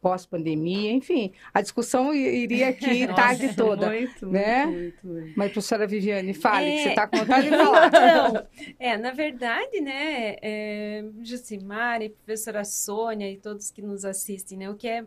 pós-pandemia, 0.01 0.93
enfim, 0.93 1.33
a 1.53 1.61
discussão 1.61 2.13
iria 2.15 2.69
aqui 2.69 3.07
Nossa, 3.07 3.23
tarde 3.23 3.55
toda, 3.55 3.89
muito, 3.89 4.27
né? 4.27 4.67
Muito, 4.67 5.07
muito, 5.07 5.33
Mas 5.37 5.53
professora 5.53 5.87
Viviane, 5.87 6.35
fale, 6.35 6.69
é... 6.69 6.77
que 6.77 6.83
você 6.83 6.89
está 6.91 7.07
com 7.07 7.17
vontade 7.19 7.51
de 7.51 7.57
falar. 7.57 7.89
Então, 7.89 8.47
é, 8.79 8.97
na 8.97 9.13
verdade, 9.13 9.81
né, 9.81 10.37
é, 10.43 11.05
Jucimar 11.23 12.03
e 12.03 12.09
professora 12.09 12.65
Sônia 12.65 13.31
e 13.31 13.37
todos 13.37 13.71
que 13.71 13.83
nos 13.83 14.05
assistem, 14.05 14.59
né, 14.59 14.71
o 14.71 14.75
que 14.75 14.89
é 14.89 15.05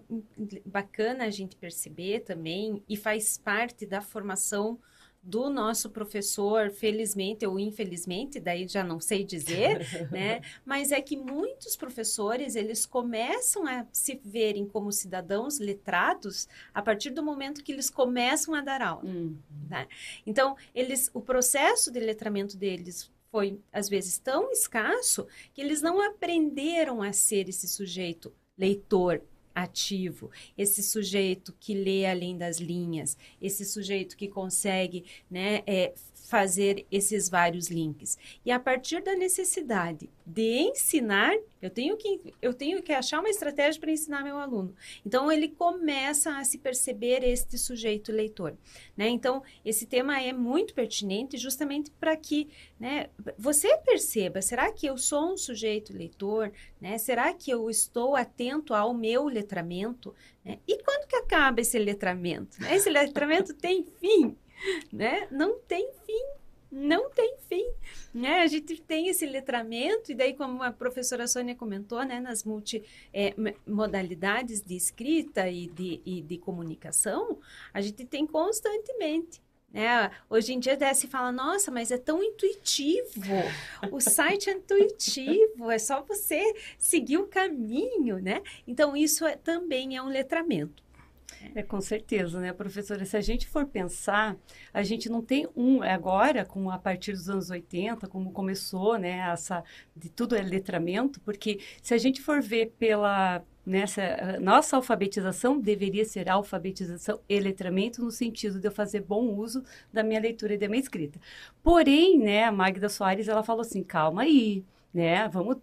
bacana 0.66 1.26
a 1.26 1.30
gente 1.30 1.56
perceber 1.56 2.22
também 2.22 2.84
e 2.88 2.96
faz 2.96 3.38
parte 3.38 3.86
da 3.86 4.02
formação 4.02 4.80
do 5.24 5.50
nosso 5.50 5.90
professor, 5.90 6.70
felizmente 6.70 7.48
ou 7.48 7.58
infelizmente, 7.58 8.42
daí 8.42 8.68
já 8.68 8.84
não 8.84 9.00
sei 9.00 9.24
dizer, 9.24 9.80
né? 10.12 10.42
Mas 10.66 10.92
é 10.92 11.02
que 11.02 11.16
muitos 11.16 11.78
professores, 11.78 12.56
eles 12.56 12.86
começam 12.86 13.66
a 13.66 13.88
se 13.92 14.20
verem 14.24 14.68
como 14.68 14.92
cidadãos 14.92 15.60
letrados 15.60 16.48
a 16.74 16.82
partir 16.82 17.12
do 17.12 17.24
momento 17.24 17.64
que 17.64 17.72
eles 17.72 17.90
começam 17.90 18.54
a 18.54 18.62
dar 18.62 18.82
aula. 18.82 19.06
Uhum. 19.06 19.38
Né? 19.70 19.88
Então, 20.26 20.58
eles, 20.76 21.10
o 21.14 21.22
processo 21.22 21.90
de 21.90 22.02
letramento 22.02 22.58
deles 22.58 23.10
foi, 23.32 23.60
às 23.72 23.88
vezes, 23.88 24.18
tão 24.18 24.52
escasso 24.52 25.26
que 25.54 25.62
eles 25.62 25.82
não 25.82 26.02
aprenderam 26.02 27.02
a 27.02 27.14
ser 27.14 27.48
esse 27.48 27.68
sujeito 27.68 28.32
leitor, 28.58 29.22
ativo, 29.54 30.32
esse 30.58 30.82
sujeito 30.82 31.54
que 31.60 31.74
lê 31.74 32.06
além 32.06 32.38
das 32.38 32.58
linhas, 32.58 33.18
esse 33.42 33.66
sujeito 33.66 34.18
que 34.18 34.28
consegue 34.28 35.06
né, 35.30 35.62
é, 35.68 35.94
fazer 36.24 36.86
esses 36.90 37.30
vários 37.30 37.70
links. 37.70 38.18
E 38.46 38.52
a 38.52 38.60
partir 38.60 39.02
da 39.02 39.14
necessidade 39.14 40.10
de 40.26 40.60
ensinar, 40.62 41.36
eu 41.62 41.70
tenho 41.70 41.98
que, 41.98 42.34
eu 42.42 42.54
tenho 42.54 42.82
que 42.82 42.94
achar 42.94 43.20
uma 43.20 43.30
estratégia 43.30 43.80
para 43.80 43.92
ensinar 43.92 44.24
meu 44.24 44.38
aluno. 44.38 44.74
Então, 45.06 45.32
ele 45.32 45.50
começa 45.50 46.38
a 46.38 46.44
se 46.44 46.58
perceber 46.58 47.24
este 47.24 47.58
sujeito 47.58 48.12
leitor. 48.12 48.58
Né? 48.96 49.10
Então, 49.10 49.44
esse 49.66 49.86
tema 49.86 50.22
é 50.22 50.32
muito 50.32 50.74
pertinente 50.74 51.38
justamente 51.38 51.92
para 51.92 52.16
que 52.16 52.50
né, 52.80 53.10
você 53.38 53.78
perceba, 53.78 54.42
será 54.42 54.72
que 54.72 54.86
eu 54.86 54.98
sou 54.98 55.34
um 55.34 55.38
sujeito 55.38 55.96
leitor? 55.96 56.52
Né? 56.80 56.98
Será 56.98 57.34
que 57.34 57.52
eu 57.52 57.70
estou 57.70 58.16
atento 58.16 58.74
ao 58.74 58.94
meu 58.94 59.26
letramento? 59.26 60.16
Né? 60.44 60.60
E 60.68 60.82
quando 60.82 61.08
que 61.08 61.16
acaba 61.18 61.60
esse 61.62 61.78
letramento? 61.78 62.58
Esse 62.66 62.90
letramento 62.90 63.54
tem 63.54 63.86
fim? 64.00 64.38
Né? 64.92 65.28
Não 65.32 65.60
tem 65.60 65.90
fim 66.06 66.44
não 66.74 67.10
tem 67.12 67.36
fim, 67.48 67.72
né? 68.12 68.42
A 68.42 68.48
gente 68.48 68.82
tem 68.82 69.08
esse 69.08 69.28
letramento 69.28 70.12
e 70.12 70.16
daí, 70.16 70.34
como 70.34 70.64
a 70.64 70.72
professora 70.72 71.28
Sônia 71.28 71.54
comentou, 71.54 72.04
né, 72.04 72.20
nas 72.20 72.44
multimodalidades 72.44 74.60
é, 74.60 74.64
de 74.66 74.76
escrita 74.76 75.48
e 75.48 75.68
de, 75.68 76.02
e 76.04 76.20
de 76.22 76.40
comunicação, 76.40 77.38
a 77.72 77.80
gente 77.80 78.04
tem 78.06 78.26
constantemente. 78.26 79.40
Né? 79.72 80.10
Hoje 80.30 80.54
em 80.54 80.60
dia 80.60 80.74
até 80.74 80.92
se 80.94 81.08
fala, 81.08 81.32
nossa, 81.32 81.72
mas 81.72 81.92
é 81.92 81.98
tão 81.98 82.22
intuitivo, 82.24 83.22
o 83.92 84.00
site 84.00 84.50
é 84.50 84.54
intuitivo, 84.54 85.72
é 85.72 85.80
só 85.80 86.04
você 86.04 86.56
seguir 86.78 87.18
o 87.18 87.28
caminho, 87.28 88.20
né? 88.20 88.44
Então, 88.68 88.96
isso 88.96 89.26
é, 89.26 89.36
também 89.36 89.98
é 89.98 90.02
um 90.02 90.10
letramento. 90.10 90.84
É, 91.56 91.64
com 91.64 91.80
certeza, 91.82 92.40
né, 92.40 92.54
professora? 92.54 93.06
Se 93.06 93.18
a 93.18 93.22
gente 93.22 93.48
for 93.48 93.66
pensar, 93.66 94.38
a 94.74 94.84
gente 94.84 95.10
não 95.10 95.22
tem 95.22 95.48
um, 95.56 95.82
agora, 95.82 96.46
com 96.46 96.70
a 96.70 96.78
partir 96.78 97.14
dos 97.14 97.30
anos 97.30 97.50
80, 97.50 98.08
como 98.08 98.32
começou, 98.32 98.98
né, 98.98 99.20
essa, 99.32 99.64
de 99.96 100.10
tudo 100.10 100.36
é 100.36 100.42
letramento, 100.42 101.20
porque 101.22 101.60
se 101.82 101.94
a 101.94 101.98
gente 101.98 102.22
for 102.22 102.42
ver 102.42 102.74
pela, 102.78 103.44
nessa 103.66 104.40
nossa 104.42 104.76
alfabetização 104.76 105.60
deveria 105.60 106.06
ser 106.06 106.30
alfabetização 106.30 107.20
e 107.28 107.40
letramento 107.40 108.04
no 108.04 108.12
sentido 108.12 108.60
de 108.60 108.68
eu 108.68 108.72
fazer 108.72 109.02
bom 109.02 109.36
uso 109.36 109.64
da 109.92 110.04
minha 110.04 110.20
leitura 110.20 110.54
e 110.54 110.58
da 110.58 110.68
minha 110.68 110.82
escrita. 110.82 111.20
Porém, 111.62 112.18
né, 112.18 112.44
a 112.44 112.52
Magda 112.52 112.90
Soares 112.90 113.28
ela 113.28 113.44
falou 113.44 113.62
assim, 113.62 113.84
calma 113.84 114.24
aí, 114.24 114.64
né? 114.94 115.28
Vamos 115.30 115.58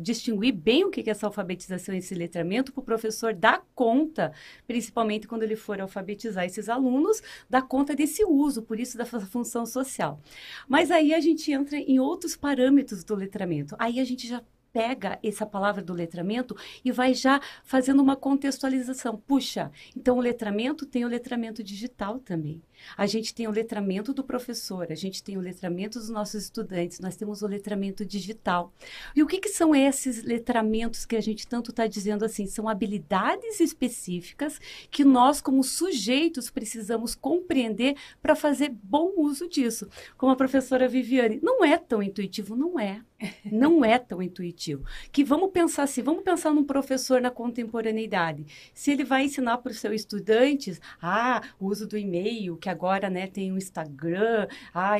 distinguir 0.00 0.54
bem 0.54 0.84
o 0.84 0.90
que 0.90 1.00
é 1.00 1.10
essa 1.10 1.26
alfabetização 1.26 1.94
e 1.94 1.98
esse 1.98 2.14
letramento 2.14 2.72
para 2.72 2.80
o 2.80 2.84
professor 2.84 3.34
dar 3.34 3.64
conta, 3.74 4.32
principalmente 4.66 5.26
quando 5.26 5.42
ele 5.42 5.56
for 5.56 5.80
alfabetizar 5.80 6.44
esses 6.44 6.68
alunos, 6.68 7.22
dar 7.50 7.62
conta 7.62 7.94
desse 7.96 8.24
uso, 8.24 8.62
por 8.62 8.78
isso 8.78 8.96
da 8.96 9.04
função 9.04 9.66
social. 9.66 10.20
Mas 10.68 10.90
aí 10.90 11.12
a 11.12 11.20
gente 11.20 11.50
entra 11.50 11.76
em 11.76 11.98
outros 11.98 12.36
parâmetros 12.36 13.02
do 13.02 13.14
letramento. 13.14 13.74
Aí 13.78 13.98
a 13.98 14.04
gente 14.04 14.26
já 14.28 14.42
pega 14.76 15.18
essa 15.22 15.46
palavra 15.46 15.82
do 15.82 15.94
letramento 15.94 16.54
e 16.84 16.92
vai 16.92 17.14
já 17.14 17.40
fazendo 17.64 18.02
uma 18.02 18.14
contextualização. 18.14 19.16
Puxa, 19.26 19.72
então 19.96 20.18
o 20.18 20.20
letramento 20.20 20.84
tem 20.84 21.02
o 21.02 21.08
letramento 21.08 21.64
digital 21.64 22.18
também. 22.18 22.60
A 22.96 23.06
gente 23.06 23.34
tem 23.34 23.46
o 23.46 23.50
letramento 23.50 24.12
do 24.12 24.24
professor, 24.24 24.86
a 24.90 24.94
gente 24.94 25.22
tem 25.22 25.36
o 25.36 25.40
letramento 25.40 25.98
dos 25.98 26.08
nossos 26.08 26.44
estudantes, 26.44 27.00
nós 27.00 27.16
temos 27.16 27.42
o 27.42 27.46
letramento 27.46 28.04
digital. 28.04 28.72
E 29.14 29.22
o 29.22 29.26
que, 29.26 29.38
que 29.38 29.48
são 29.48 29.74
esses 29.74 30.22
letramentos 30.22 31.04
que 31.04 31.16
a 31.16 31.20
gente 31.20 31.46
tanto 31.46 31.70
está 31.70 31.86
dizendo 31.86 32.24
assim? 32.24 32.46
São 32.46 32.68
habilidades 32.68 33.60
específicas 33.60 34.60
que 34.90 35.04
nós, 35.04 35.40
como 35.40 35.62
sujeitos, 35.62 36.50
precisamos 36.50 37.14
compreender 37.14 37.96
para 38.20 38.36
fazer 38.36 38.70
bom 38.70 39.12
uso 39.16 39.48
disso. 39.48 39.88
Como 40.16 40.32
a 40.32 40.36
professora 40.36 40.88
Viviane, 40.88 41.40
não 41.42 41.64
é 41.64 41.76
tão 41.76 42.02
intuitivo, 42.02 42.56
não 42.56 42.78
é. 42.78 43.02
Não 43.50 43.84
é 43.84 43.98
tão 43.98 44.22
intuitivo. 44.22 44.84
Que 45.10 45.24
vamos 45.24 45.50
pensar 45.50 45.84
assim, 45.84 46.02
vamos 46.02 46.22
pensar 46.22 46.52
num 46.52 46.64
professor 46.64 47.20
na 47.20 47.30
contemporaneidade. 47.30 48.44
Se 48.74 48.90
ele 48.90 49.04
vai 49.04 49.24
ensinar 49.24 49.58
para 49.58 49.72
os 49.72 49.78
seus 49.78 49.94
estudantes, 49.94 50.80
ah, 51.00 51.42
o 51.58 51.66
uso 51.66 51.86
do 51.86 51.96
e-mail, 51.96 52.56
que 52.66 52.70
agora 52.70 53.08
né, 53.08 53.28
tem 53.28 53.52
o 53.52 53.56
Instagram, 53.56 54.48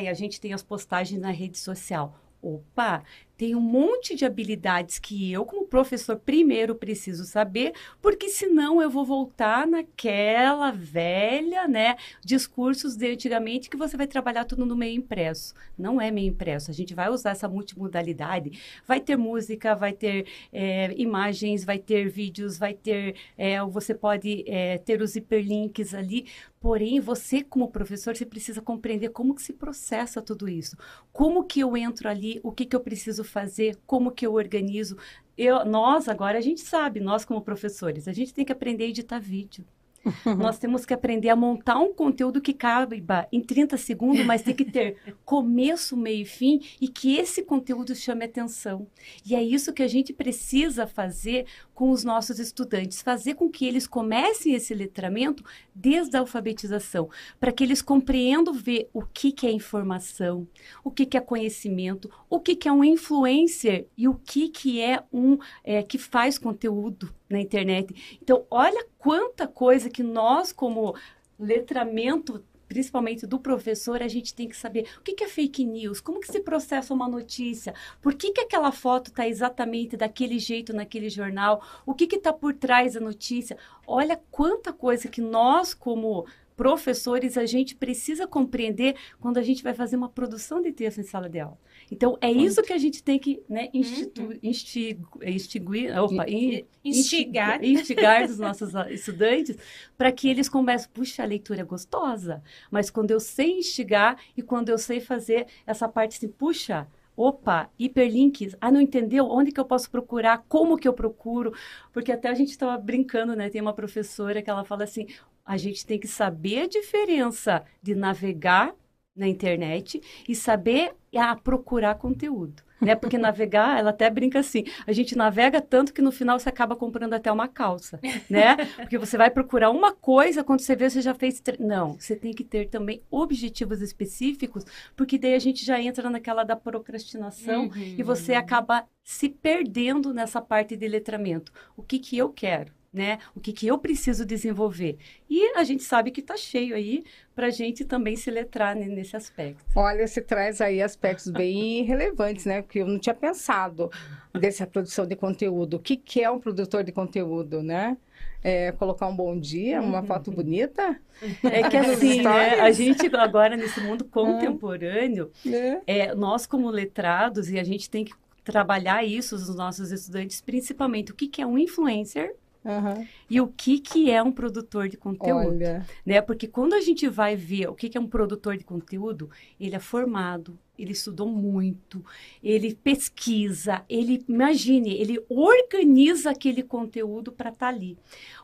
e 0.01 0.07
a 0.07 0.15
gente 0.15 0.41
tem 0.41 0.53
as 0.53 0.63
postagens 0.63 1.21
na 1.21 1.33
rede 1.33 1.59
social. 1.59 2.17
Opa, 2.41 3.03
tem 3.37 3.55
um 3.55 3.61
monte 3.61 4.15
de 4.15 4.25
habilidades 4.25 4.99
que 4.99 5.31
eu, 5.31 5.45
como 5.45 5.67
professor, 5.67 6.17
primeiro 6.17 6.75
preciso 6.75 7.25
saber, 7.25 7.75
porque 8.01 8.29
senão 8.29 8.81
eu 8.81 8.89
vou 8.89 9.05
voltar 9.05 9.67
naquela 9.67 10.71
velha, 10.71 11.69
né, 11.69 11.97
discursos 12.25 12.97
de 12.97 13.13
antigamente 13.13 13.69
que 13.69 13.77
você 13.77 13.97
vai 13.97 14.07
trabalhar 14.07 14.45
tudo 14.45 14.65
no 14.65 14.77
meio 14.77 14.97
impresso. 14.97 15.55
Não 15.77 16.01
é 16.01 16.11
meio 16.11 16.29
impresso, 16.29 16.71
a 16.71 16.75
gente 16.75 16.95
vai 16.95 17.11
usar 17.11 17.31
essa 17.31 17.49
multimodalidade. 17.49 18.59
Vai 18.87 19.01
ter 19.01 19.17
música, 19.17 19.75
vai 19.75 19.93
ter 19.93 20.27
é, 20.53 20.95
imagens, 20.97 21.65
vai 21.65 21.79
ter 21.79 22.09
vídeos, 22.09 22.57
vai 22.57 22.75
ter, 22.75 23.17
é, 23.37 23.63
você 23.65 23.95
pode 23.95 24.45
é, 24.47 24.79
ter 24.79 25.03
os 25.03 25.15
hiperlinks 25.15 25.95
ali, 25.95 26.27
Porém, 26.67 26.99
você 26.99 27.45
como 27.45 27.71
professor, 27.71 28.17
você 28.17 28.27
precisa 28.27 28.61
compreender 28.61 29.11
como 29.11 29.37
que 29.37 29.43
se 29.43 29.53
processa 29.53 30.21
tudo 30.21 30.49
isso. 30.49 30.77
Como 31.13 31.45
que 31.45 31.61
eu 31.61 31.77
entro 31.77 32.09
ali, 32.09 32.41
o 32.43 32.51
que 32.51 32.65
que 32.65 32.75
eu 32.75 32.81
preciso 32.81 33.23
fazer, 33.27 33.79
como 33.87 34.11
que 34.11 34.27
eu 34.27 34.35
organizo. 34.35 34.97
Eu, 35.37 35.65
nós, 35.65 36.09
agora, 36.09 36.39
a 36.39 36.41
gente 36.41 36.63
sabe, 36.63 37.01
nós 37.01 37.25
como 37.25 37.43
professores, 37.43 38.09
a 38.09 38.13
gente 38.13 38.33
tem 38.33 38.45
que 38.45 38.53
aprender 38.53 38.85
a 38.85 38.89
editar 38.89 39.19
vídeo. 39.19 39.65
Nós 40.39 40.59
temos 40.59 40.85
que 40.85 40.95
aprender 40.95 41.29
a 41.29 41.37
montar 41.37 41.79
um 41.79 41.93
conteúdo 41.93 42.41
que 42.41 42.53
caiba 42.53 43.27
em 43.33 43.41
30 43.41 43.77
segundos, 43.77 44.25
mas 44.25 44.43
tem 44.43 44.55
que 44.55 44.65
ter 44.65 44.97
começo, 45.25 45.97
meio 45.97 46.23
e 46.23 46.25
fim 46.25 46.61
e 46.81 46.89
que 46.89 47.17
esse 47.17 47.43
conteúdo 47.43 47.95
chame 47.95 48.25
atenção. 48.25 48.87
E 49.25 49.35
é 49.35 49.43
isso 49.43 49.73
que 49.73 49.83
a 49.83 49.89
gente 49.89 50.13
precisa 50.13 50.87
fazer 50.87 51.47
com 51.75 51.91
os 51.91 52.05
nossos 52.05 52.39
estudantes, 52.39 53.03
fazer 53.03 53.35
com 53.35 53.51
que 53.51 53.67
eles 53.67 53.87
comecem 53.87 54.55
esse 54.55 54.75
letramento 54.75 55.45
desde 55.77 56.17
a 56.17 56.21
alfabetização, 56.21 57.11
para 57.39 57.53
que 57.53 57.63
eles 57.63 57.83
compreendam 57.83 58.55
ver 58.55 58.89
o 58.95 59.03
que, 59.03 59.31
que 59.31 59.47
é 59.47 59.51
informação, 59.51 60.49
o 60.83 60.91
que, 60.91 61.05
que 61.05 61.19
é 61.19 61.21
conhecimento, 61.21 62.11
o 62.31 62.41
que, 62.41 62.57
que 62.57 62.67
é 62.67 62.73
um 62.73 62.83
influencer 62.83 63.87
e 63.97 64.09
o 64.09 64.15
que, 64.15 64.49
que 64.49 64.81
é 64.81 65.05
um 65.13 65.37
é, 65.63 65.83
que 65.83 65.99
faz 65.99 66.39
conteúdo 66.39 67.15
na 67.29 67.41
internet. 67.41 68.19
Então, 68.23 68.47
olha 68.51 68.87
quanta 68.99 69.47
coisa 69.47 69.91
que 69.91 70.03
nós, 70.03 70.51
como 70.51 70.97
letramento 71.39 72.43
principalmente 72.69 73.27
do 73.27 73.39
professor, 73.39 74.03
a 74.03 74.09
gente 74.09 74.35
tem 74.35 74.49
que 74.49 74.57
saber 74.57 74.87
o 74.99 75.03
que, 75.03 75.23
é 75.23 75.29
fake 75.29 75.65
news, 75.65 76.01
como 76.01 76.21
que 76.21 76.31
se 76.31 76.41
processa 76.41 76.93
uma 76.93 77.09
notícia, 77.09 77.75
por 78.01 78.15
que, 78.15 78.33
que 78.33 78.41
aquela 78.41 78.73
foto 78.73 79.09
está 79.09 79.27
exatamente 79.27 79.97
daquele 79.97 80.39
jeito 80.39 80.73
naquele 80.73 81.09
jornal, 81.09 81.63
o 81.85 81.95
que 81.95 82.05
está 82.17 82.33
por 82.33 82.55
trás 82.55 82.95
da 82.95 83.01
notícia. 83.01 83.57
Olha 83.87 84.21
quanta 84.31 84.73
coisa 84.73 85.09
que 85.09 85.21
nós, 85.21 85.75
como 85.75 86.27
professores, 86.57 87.37
a 87.37 87.45
gente 87.45 87.77
precisa 87.77 88.27
compreender 88.27 88.97
quando 89.21 89.37
a 89.37 89.43
gente 89.43 89.63
vai 89.63 89.75
fazer 89.75 89.97
uma 89.97 90.09
produção 90.09 90.63
de 90.63 90.73
texto 90.73 90.99
em 90.99 91.05
sala 91.05 91.29
de 91.29 91.39
aula. 91.39 91.59
Então, 91.91 92.17
é 92.21 92.31
isso 92.31 92.63
que 92.63 92.73
a 92.73 92.79
gente 92.79 93.03
tem 93.03 93.19
que 93.19 93.43
né, 93.49 93.69
institu, 93.75 94.23
uhum. 94.23 94.39
instiguir, 94.43 95.97
opa, 96.03 96.29
in, 96.29 96.65
instigar. 96.83 97.63
instigar 97.63 98.25
os 98.25 98.39
nossos 98.39 98.73
estudantes 98.91 99.57
para 99.99 100.11
que 100.11 100.29
eles 100.29 100.49
comecem, 100.49 100.89
puxa, 100.93 101.23
a 101.23 101.27
leitura 101.27 101.61
é 101.61 101.65
gostosa, 101.65 102.43
mas 102.71 102.89
quando 102.89 103.11
eu 103.11 103.21
sei 103.21 103.59
instigar 103.59 104.19
e 104.35 104.41
quando 104.41 104.71
eu 104.71 104.79
sei 104.79 104.99
fazer 104.99 105.47
essa 105.67 105.87
parte 105.87 106.17
assim, 106.17 106.29
puxa, 106.29 106.89
opa, 107.17 107.71
hiperlinks, 107.79 108.57
ah, 108.61 108.71
não 108.71 108.81
entendeu? 108.81 109.27
Onde 109.27 109.51
que 109.51 109.59
eu 109.59 109.65
posso 109.65 109.91
procurar? 109.91 110.45
Como 110.49 110.77
que 110.77 110.87
eu 110.87 110.93
procuro? 110.93 111.53
Porque 111.93 112.13
até 112.13 112.29
a 112.29 112.35
gente 112.35 112.51
estava 112.51 112.77
brincando, 112.77 113.35
né? 113.35 113.49
Tem 113.49 113.61
uma 113.61 113.73
professora 113.73 114.43
que 114.43 114.51
ela 114.51 114.65
fala 114.65 114.85
assim, 114.85 115.07
a 115.47 115.57
gente 115.57 115.87
tem 115.87 115.99
que 115.99 116.09
saber 116.09 116.63
a 116.63 116.67
diferença 116.67 117.65
de 117.81 117.95
navegar 117.95 118.75
na 119.15 119.27
internet 119.29 120.03
e 120.29 120.35
saber 120.35 120.93
a 121.17 121.35
procurar 121.35 121.95
conteúdo. 121.95 122.67
Né? 122.79 122.95
Porque 122.95 123.17
navegar, 123.17 123.79
ela 123.79 123.89
até 123.89 124.11
brinca 124.11 124.41
assim, 124.41 124.65
a 124.87 124.93
gente 124.93 125.17
navega 125.17 125.63
tanto 125.63 125.95
que 125.95 126.03
no 126.03 126.13
final 126.13 126.39
você 126.39 126.51
acaba 126.51 126.77
comprando 126.77 127.15
até 127.15 127.33
uma 127.33 127.49
calça, 127.49 127.99
né? 128.29 128.55
Porque 128.77 128.99
você 128.99 129.17
vai 129.17 129.31
procurar 129.31 129.71
uma 129.71 129.95
coisa, 129.95 130.45
quando 130.45 130.61
você 130.61 130.77
vê, 130.77 130.91
você 130.91 131.01
já 131.01 131.15
fez... 131.15 131.43
Não, 131.59 131.95
você 131.99 132.15
tem 132.15 132.35
que 132.35 132.45
ter 132.45 132.69
também 132.69 133.03
objetivos 133.11 133.81
específicos, 133.81 134.63
porque 134.95 135.17
daí 135.17 135.35
a 135.35 135.39
gente 135.39 135.65
já 135.65 135.81
entra 135.81 136.11
naquela 136.11 136.45
da 136.45 136.55
procrastinação 136.55 137.69
uhum. 137.69 137.95
e 137.97 138.03
você 138.03 138.35
acaba 138.35 138.85
se 139.03 139.31
perdendo 139.31 140.13
nessa 140.13 140.43
parte 140.43 140.77
de 140.77 140.87
letramento. 140.87 141.51
O 141.79 141.83
que 141.83 141.99
que 141.99 142.19
eu 142.19 142.29
quero? 142.29 142.73
Né? 142.97 143.19
O 143.35 143.41
que, 143.41 143.53
que 143.53 143.67
eu 143.67 143.77
preciso 143.79 144.25
desenvolver. 144.25 144.97
E 145.29 145.53
a 145.55 145.63
gente 145.65 145.83
sabe 145.83 146.11
que 146.11 146.21
está 146.21 146.37
cheio 146.37 146.75
aí 146.75 147.05
para 147.35 147.49
a 147.49 147.51
gente 147.51 147.85
também 147.85 148.17
se 148.17 148.31
letrar 148.31 148.75
nesse 148.75 149.15
aspecto. 149.15 149.63
Olha, 149.75 150.07
você 150.07 150.23
traz 150.23 150.63
aí 150.63 150.81
aspectos 150.81 151.31
bem 151.31 151.85
relevantes, 151.85 152.47
né? 152.47 152.63
Porque 152.63 152.79
eu 152.79 152.87
não 152.87 152.99
tinha 152.99 153.15
pensado 153.15 153.91
dessa 154.33 154.67
produção 154.67 155.07
de 155.07 155.15
conteúdo. 155.15 155.75
O 155.75 155.79
que, 155.79 155.97
que 155.97 156.23
é 156.23 156.31
um 156.31 156.41
produtor 156.41 156.83
de 156.83 156.91
conteúdo, 156.91 157.63
né? 157.63 157.99
É, 158.43 158.73
colocar 158.73 159.09
um 159.09 159.15
bom 159.15 159.39
dia, 159.39 159.83
uma 159.83 160.01
uhum. 160.01 160.07
foto 160.07 160.31
bonita. 160.31 160.99
É 161.43 161.69
que 161.69 161.77
assim, 161.77 162.23
né, 162.23 162.61
a 162.61 162.71
gente 162.71 163.15
agora 163.15 163.57
nesse 163.57 163.81
mundo 163.81 164.05
contemporâneo, 164.05 165.31
é. 165.47 165.81
é, 165.87 166.15
nós 166.15 166.47
como 166.47 166.71
letrados, 166.71 167.51
e 167.51 167.59
a 167.59 167.65
gente 167.65 167.91
tem 167.91 168.05
que 168.05 168.15
trabalhar 168.43 169.05
isso 169.05 169.35
os 169.35 169.55
nossos 169.55 169.91
estudantes, 169.91 170.41
principalmente 170.41 171.11
o 171.11 171.15
que, 171.15 171.27
que 171.27 171.43
é 171.43 171.47
um 171.47 171.59
influencer 171.59 172.35
Uhum. 172.67 173.07
E 173.31 173.41
o 173.41 173.47
que, 173.47 173.79
que 173.79 174.11
é 174.11 174.21
um 174.21 174.33
produtor 174.33 174.89
de 174.89 174.97
conteúdo? 174.97 175.51
Olha. 175.51 175.87
Né? 176.05 176.21
Porque 176.21 176.49
quando 176.49 176.75
a 176.75 176.81
gente 176.81 177.09
vai 177.09 177.37
ver 177.37 177.69
o 177.69 177.75
que, 177.75 177.89
que 177.89 177.97
é 177.97 178.01
um 178.01 178.09
produtor 178.09 178.57
de 178.57 178.65
conteúdo, 178.65 179.31
ele 179.59 179.77
é 179.77 179.79
formado, 179.79 180.59
ele 180.77 180.91
estudou 180.91 181.29
muito, 181.29 182.05
ele 182.43 182.75
pesquisa, 182.75 183.85
ele, 183.89 184.25
imagine, 184.29 184.95
ele 184.95 185.25
organiza 185.29 186.31
aquele 186.31 186.65
conteúdo 186.65 187.31
para 187.31 187.51
estar 187.51 187.67
tá 187.67 187.73
ali. 187.73 187.97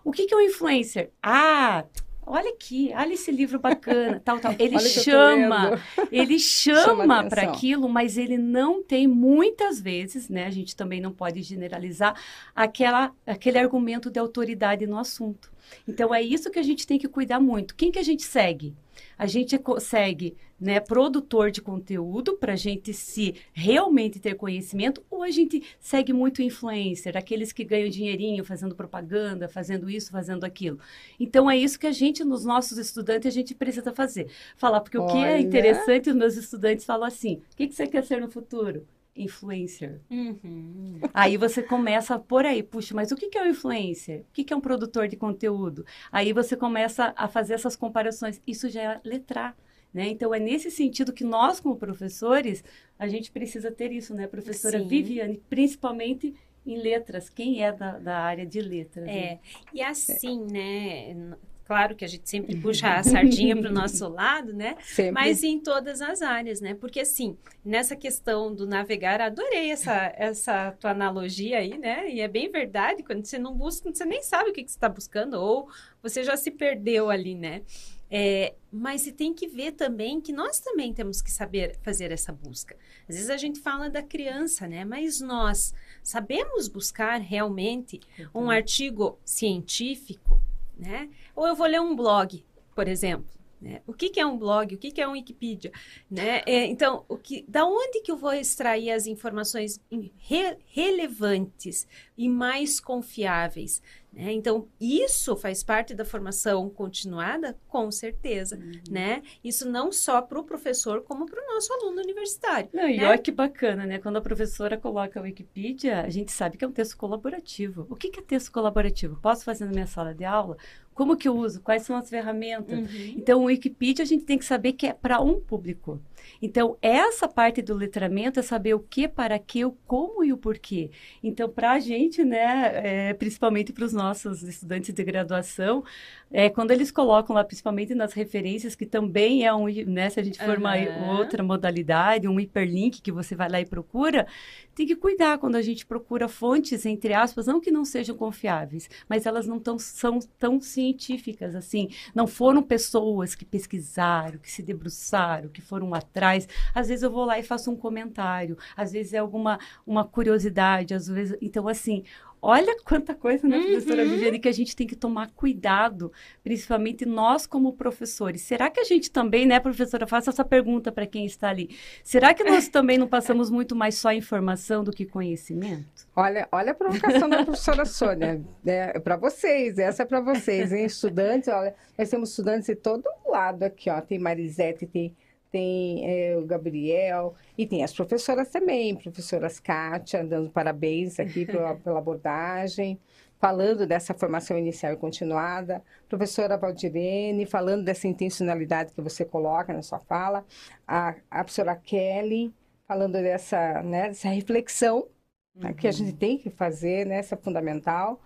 O 0.04 0.12
que, 0.12 0.26
que 0.26 0.34
é 0.34 0.36
um 0.36 0.40
influencer? 0.40 1.10
Ah, 1.20 1.84
olha 2.24 2.50
aqui, 2.50 2.92
olha 2.94 3.12
esse 3.12 3.30
livro 3.30 3.58
bacana, 3.58 4.20
tal, 4.24 4.38
tal. 4.38 4.54
Ele 4.58 4.78
chama, 4.78 5.80
ele 6.10 6.38
chama 6.40 7.24
para 7.24 7.42
aquilo, 7.42 7.88
mas 7.88 8.16
ele 8.16 8.38
não 8.38 8.82
tem 8.82 9.06
muitas 9.06 9.80
vezes, 9.80 10.28
né? 10.28 10.46
A 10.46 10.50
gente 10.50 10.76
também 10.76 11.00
não 11.00 11.12
pode 11.12 11.42
generalizar 11.42 12.14
aquela, 12.54 13.12
aquele 13.26 13.58
argumento 13.58 14.10
de 14.10 14.18
autoridade 14.18 14.86
no 14.86 14.98
assunto. 14.98 15.52
Então 15.86 16.14
é 16.14 16.22
isso 16.22 16.50
que 16.50 16.58
a 16.58 16.62
gente 16.62 16.86
tem 16.86 16.98
que 16.98 17.08
cuidar 17.08 17.40
muito. 17.40 17.74
Quem 17.74 17.90
que 17.90 17.98
a 17.98 18.04
gente 18.04 18.22
segue? 18.22 18.74
A 19.16 19.26
gente 19.26 19.58
segue 19.80 20.36
né, 20.60 20.78
produtor 20.78 21.50
de 21.50 21.60
conteúdo 21.60 22.36
para 22.36 22.52
a 22.52 22.56
gente 22.56 22.94
se 22.94 23.34
realmente 23.52 24.20
ter 24.20 24.36
conhecimento, 24.36 25.02
ou 25.10 25.22
a 25.22 25.30
gente 25.30 25.62
segue 25.80 26.12
muito 26.12 26.40
influencer, 26.40 27.16
aqueles 27.16 27.52
que 27.52 27.64
ganham 27.64 27.88
dinheirinho 27.88 28.44
fazendo 28.44 28.74
propaganda, 28.76 29.48
fazendo 29.48 29.90
isso, 29.90 30.12
fazendo 30.12 30.44
aquilo. 30.44 30.78
Então 31.18 31.50
é 31.50 31.56
isso 31.56 31.78
que 31.78 31.86
a 31.86 31.92
gente, 31.92 32.22
nos 32.22 32.44
nossos 32.44 32.78
estudantes, 32.78 33.26
a 33.26 33.34
gente 33.34 33.54
precisa 33.56 33.92
fazer. 33.92 34.30
Falar, 34.56 34.80
porque 34.80 34.98
Olha. 34.98 35.06
o 35.06 35.12
que 35.12 35.18
é 35.18 35.40
interessante, 35.40 36.10
os 36.10 36.16
meus 36.16 36.36
estudantes 36.36 36.84
falam 36.84 37.08
assim: 37.08 37.42
o 37.52 37.56
que, 37.56 37.66
que 37.66 37.74
você 37.74 37.86
quer 37.86 38.04
ser 38.04 38.20
no 38.20 38.30
futuro? 38.30 38.86
Influencer. 39.14 40.00
Uhum. 40.10 41.00
Aí 41.12 41.36
você 41.36 41.62
começa 41.62 42.18
por 42.18 42.44
aí, 42.46 42.62
puxa, 42.62 42.94
mas 42.94 43.12
o 43.12 43.16
que 43.16 43.36
é 43.36 43.42
um 43.42 43.50
influencer? 43.50 44.20
O 44.20 44.32
que 44.32 44.52
é 44.52 44.56
um 44.56 44.60
produtor 44.60 45.08
de 45.08 45.16
conteúdo? 45.16 45.84
Aí 46.10 46.32
você 46.32 46.56
começa 46.56 47.12
a 47.16 47.28
fazer 47.28 47.54
essas 47.54 47.76
comparações. 47.76 48.40
Isso 48.46 48.68
já 48.68 48.82
é 48.82 49.00
letrar. 49.04 49.56
Né? 49.92 50.08
Então, 50.08 50.34
é 50.34 50.38
nesse 50.38 50.70
sentido 50.70 51.12
que 51.12 51.22
nós, 51.22 51.60
como 51.60 51.76
professores, 51.76 52.64
a 52.98 53.06
gente 53.06 53.30
precisa 53.30 53.70
ter 53.70 53.92
isso, 53.92 54.14
né? 54.14 54.26
Professora 54.26 54.78
Sim. 54.78 54.88
Viviane, 54.88 55.42
principalmente 55.50 56.34
em 56.66 56.78
letras. 56.78 57.28
Quem 57.28 57.62
é 57.62 57.70
da, 57.70 57.98
da 57.98 58.18
área 58.18 58.46
de 58.46 58.60
letras? 58.60 59.06
É, 59.06 59.12
né? 59.12 59.40
e 59.74 59.82
assim, 59.82 60.46
né? 60.46 61.36
Claro 61.72 61.96
que 61.96 62.04
a 62.04 62.08
gente 62.08 62.28
sempre 62.28 62.54
puxa 62.54 62.86
a 62.86 63.02
sardinha 63.02 63.56
para 63.56 63.70
o 63.70 63.72
nosso 63.72 64.06
lado, 64.06 64.52
né? 64.52 64.76
Sempre. 64.82 65.12
Mas 65.12 65.42
em 65.42 65.58
todas 65.58 66.02
as 66.02 66.20
áreas, 66.20 66.60
né? 66.60 66.74
Porque 66.74 67.00
assim, 67.00 67.34
nessa 67.64 67.96
questão 67.96 68.54
do 68.54 68.66
navegar, 68.66 69.22
adorei 69.22 69.70
essa, 69.70 70.12
essa 70.14 70.72
tua 70.72 70.90
analogia 70.90 71.58
aí, 71.58 71.78
né? 71.78 72.10
E 72.10 72.20
é 72.20 72.28
bem 72.28 72.50
verdade, 72.50 73.02
quando 73.02 73.24
você 73.24 73.38
não 73.38 73.54
busca, 73.54 73.90
você 73.90 74.04
nem 74.04 74.22
sabe 74.22 74.50
o 74.50 74.52
que, 74.52 74.62
que 74.62 74.70
você 74.70 74.76
está 74.76 74.88
buscando, 74.88 75.40
ou 75.40 75.66
você 76.02 76.22
já 76.22 76.36
se 76.36 76.50
perdeu 76.50 77.08
ali, 77.08 77.34
né? 77.34 77.62
É, 78.10 78.54
mas 78.70 79.00
você 79.00 79.12
tem 79.12 79.32
que 79.32 79.48
ver 79.48 79.72
também 79.72 80.20
que 80.20 80.34
nós 80.34 80.60
também 80.60 80.92
temos 80.92 81.22
que 81.22 81.32
saber 81.32 81.78
fazer 81.80 82.12
essa 82.12 82.30
busca. 82.30 82.76
Às 83.08 83.14
vezes 83.14 83.30
a 83.30 83.38
gente 83.38 83.58
fala 83.60 83.88
da 83.88 84.02
criança, 84.02 84.68
né? 84.68 84.84
Mas 84.84 85.22
nós 85.22 85.72
sabemos 86.02 86.68
buscar 86.68 87.18
realmente 87.18 87.98
um 88.34 88.50
artigo 88.50 89.18
científico, 89.24 90.38
né? 90.82 91.08
Ou 91.36 91.46
eu 91.46 91.54
vou 91.54 91.66
ler 91.66 91.80
um 91.80 91.94
blog, 91.94 92.44
por 92.74 92.88
exemplo. 92.88 93.30
Né? 93.60 93.80
O 93.86 93.92
que, 93.92 94.10
que, 94.10 94.18
é 94.18 94.26
um 94.26 94.36
blog? 94.36 94.74
O 94.74 94.78
que, 94.78 94.90
que 94.90 95.00
é 95.00 95.06
um 95.06 95.12
Wikipedia? 95.12 95.70
Né? 96.10 96.42
É, 96.44 96.66
então, 96.66 97.04
o 97.08 97.16
que, 97.16 97.44
da 97.46 97.64
onde 97.64 98.00
que 98.00 98.10
eu 98.10 98.16
vou 98.16 98.32
extrair 98.32 98.90
as 98.90 99.06
informações 99.06 99.80
re, 100.18 100.56
relevantes 100.66 101.86
e 102.18 102.28
mais 102.28 102.80
confiáveis? 102.80 103.80
Né? 104.12 104.32
Então, 104.32 104.68
isso 104.78 105.34
faz 105.34 105.62
parte 105.64 105.94
da 105.94 106.04
formação 106.04 106.68
continuada? 106.68 107.56
Com 107.66 107.90
certeza. 107.90 108.56
Uhum. 108.56 108.72
Né? 108.90 109.22
Isso 109.42 109.68
não 109.68 109.90
só 109.90 110.20
para 110.20 110.38
o 110.38 110.44
professor, 110.44 111.02
como 111.02 111.24
para 111.24 111.42
o 111.42 111.54
nosso 111.54 111.72
aluno 111.72 112.02
universitário. 112.02 112.68
Não, 112.74 112.82
né? 112.82 112.96
E 112.96 113.04
olha 113.04 113.18
que 113.18 113.32
bacana, 113.32 113.86
né? 113.86 113.98
Quando 113.98 114.18
a 114.18 114.20
professora 114.20 114.76
coloca 114.76 115.18
a 115.18 115.22
Wikipedia, 115.22 116.02
a 116.02 116.10
gente 116.10 116.30
sabe 116.30 116.58
que 116.58 116.64
é 116.64 116.68
um 116.68 116.72
texto 116.72 116.96
colaborativo. 116.96 117.86
O 117.88 117.96
que, 117.96 118.10
que 118.10 118.20
é 118.20 118.22
texto 118.22 118.52
colaborativo? 118.52 119.18
Posso 119.22 119.44
fazer 119.44 119.64
na 119.64 119.72
minha 119.72 119.86
sala 119.86 120.14
de 120.14 120.24
aula? 120.24 120.58
Como 120.94 121.16
que 121.16 121.26
eu 121.26 121.34
uso? 121.34 121.62
Quais 121.62 121.82
são 121.82 121.96
as 121.96 122.10
ferramentas? 122.10 122.78
Uhum. 122.78 123.14
Então, 123.16 123.40
o 123.40 123.44
Wikipedia 123.44 124.02
a 124.02 124.06
gente 124.06 124.24
tem 124.24 124.36
que 124.36 124.44
saber 124.44 124.74
que 124.74 124.86
é 124.86 124.92
para 124.92 125.20
um 125.22 125.40
público. 125.40 126.00
Então, 126.40 126.76
essa 126.82 127.26
parte 127.26 127.62
do 127.62 127.74
letramento 127.74 128.38
é 128.38 128.42
saber 128.42 128.74
o 128.74 128.80
que, 128.80 129.08
para 129.08 129.38
que, 129.38 129.64
o 129.64 129.72
como 129.86 130.24
e 130.24 130.32
o 130.32 130.36
porquê. 130.36 130.90
Então, 131.22 131.48
para 131.48 131.72
a 131.72 131.78
gente, 131.78 132.24
né, 132.24 133.08
é, 133.10 133.14
principalmente 133.14 133.72
para 133.72 133.84
os 133.84 133.92
nossos 134.02 134.42
estudantes 134.42 134.92
de 134.92 135.04
graduação, 135.04 135.84
é, 136.30 136.48
quando 136.48 136.70
eles 136.70 136.90
colocam 136.90 137.36
lá, 137.36 137.44
principalmente 137.44 137.94
nas 137.94 138.12
referências, 138.12 138.74
que 138.74 138.86
também 138.86 139.44
é 139.44 139.54
um, 139.54 139.66
né, 139.86 140.08
se 140.10 140.18
a 140.18 140.22
gente 140.22 140.38
for 140.38 140.58
uhum. 140.58 140.64
uma 140.64 141.18
outra 141.18 141.42
modalidade, 141.42 142.26
um 142.26 142.40
hiperlink 142.40 143.00
que 143.00 143.12
você 143.12 143.34
vai 143.34 143.48
lá 143.48 143.60
e 143.60 143.66
procura, 143.66 144.26
tem 144.74 144.86
que 144.86 144.96
cuidar 144.96 145.38
quando 145.38 145.56
a 145.56 145.62
gente 145.62 145.84
procura 145.84 146.28
fontes, 146.28 146.86
entre 146.86 147.12
aspas, 147.12 147.46
não 147.46 147.60
que 147.60 147.70
não 147.70 147.84
sejam 147.84 148.16
confiáveis, 148.16 148.88
mas 149.08 149.26
elas 149.26 149.46
não 149.46 149.60
tão, 149.60 149.78
são 149.78 150.18
tão 150.38 150.60
científicas 150.60 151.54
assim. 151.54 151.88
Não 152.14 152.26
foram 152.26 152.62
pessoas 152.62 153.34
que 153.34 153.44
pesquisaram, 153.44 154.38
que 154.38 154.50
se 154.50 154.62
debruçaram, 154.62 155.48
que 155.48 155.60
foram 155.60 155.92
atrás. 155.94 156.48
Às 156.74 156.88
vezes 156.88 157.02
eu 157.02 157.10
vou 157.10 157.24
lá 157.24 157.38
e 157.38 157.42
faço 157.42 157.70
um 157.70 157.76
comentário, 157.76 158.56
às 158.76 158.92
vezes 158.92 159.12
é 159.12 159.18
alguma 159.18 159.58
uma 159.86 160.04
curiosidade, 160.04 160.94
às 160.94 161.06
vezes. 161.06 161.36
Então, 161.40 161.68
assim, 161.68 162.04
Olha 162.44 162.76
quanta 162.84 163.14
coisa, 163.14 163.46
né, 163.46 163.56
professora 163.60 164.02
uhum. 164.02 164.10
Viviane, 164.10 164.40
que 164.40 164.48
a 164.48 164.52
gente 164.52 164.74
tem 164.74 164.84
que 164.84 164.96
tomar 164.96 165.30
cuidado, 165.30 166.12
principalmente 166.42 167.06
nós 167.06 167.46
como 167.46 167.72
professores. 167.74 168.42
Será 168.42 168.68
que 168.68 168.80
a 168.80 168.84
gente 168.84 169.12
também, 169.12 169.46
né, 169.46 169.60
professora, 169.60 170.08
faça 170.08 170.30
essa 170.30 170.44
pergunta 170.44 170.90
para 170.90 171.06
quem 171.06 171.24
está 171.24 171.50
ali. 171.50 171.76
Será 172.02 172.34
que 172.34 172.42
nós 172.42 172.66
também 172.68 172.98
não 172.98 173.06
passamos 173.06 173.48
muito 173.48 173.76
mais 173.76 173.94
só 173.94 174.12
informação 174.12 174.82
do 174.82 174.90
que 174.90 175.06
conhecimento? 175.06 176.08
Olha, 176.16 176.48
olha 176.50 176.72
a 176.72 176.74
provocação 176.74 177.28
da 177.28 177.44
professora 177.44 177.84
Sônia. 177.84 178.42
É 178.66 178.98
para 178.98 179.16
vocês, 179.16 179.78
essa 179.78 180.02
é 180.02 180.06
para 180.06 180.20
vocês, 180.20 180.72
hein, 180.72 180.84
estudantes. 180.84 181.46
Olha, 181.46 181.76
nós 181.96 182.10
temos 182.10 182.30
estudantes 182.30 182.66
de 182.66 182.74
todo 182.74 183.04
lado 183.24 183.62
aqui, 183.62 183.88
ó. 183.88 184.00
Tem 184.00 184.18
Marisete, 184.18 184.84
tem 184.84 185.14
tem 185.52 186.02
é, 186.10 186.36
o 186.36 186.46
Gabriel, 186.46 187.34
e 187.56 187.66
tem 187.66 187.84
as 187.84 187.92
professoras 187.92 188.48
também, 188.48 188.96
professoras 188.96 189.60
Kátia, 189.60 190.24
dando 190.24 190.50
parabéns 190.50 191.20
aqui 191.20 191.44
pela, 191.46 191.76
pela 191.76 191.98
abordagem, 191.98 192.98
falando 193.38 193.86
dessa 193.86 194.14
formação 194.14 194.58
inicial 194.58 194.94
e 194.94 194.96
continuada, 194.96 195.82
professora 196.08 196.56
Valdirene, 196.56 197.44
falando 197.44 197.84
dessa 197.84 198.08
intencionalidade 198.08 198.94
que 198.94 199.02
você 199.02 199.24
coloca 199.24 199.72
na 199.72 199.82
sua 199.82 199.98
fala, 200.00 200.44
a, 200.88 201.14
a 201.30 201.44
professora 201.44 201.76
Kelly, 201.76 202.54
falando 202.88 203.12
dessa, 203.12 203.82
né, 203.82 204.08
dessa 204.08 204.28
reflexão 204.28 205.06
uhum. 205.54 205.72
que 205.74 205.86
a 205.86 205.90
uhum. 205.90 205.96
gente 205.96 206.14
tem 206.14 206.38
que 206.38 206.50
fazer, 206.50 207.04
né, 207.04 207.16
essa 207.18 207.34
é 207.34 207.38
fundamental, 207.38 208.20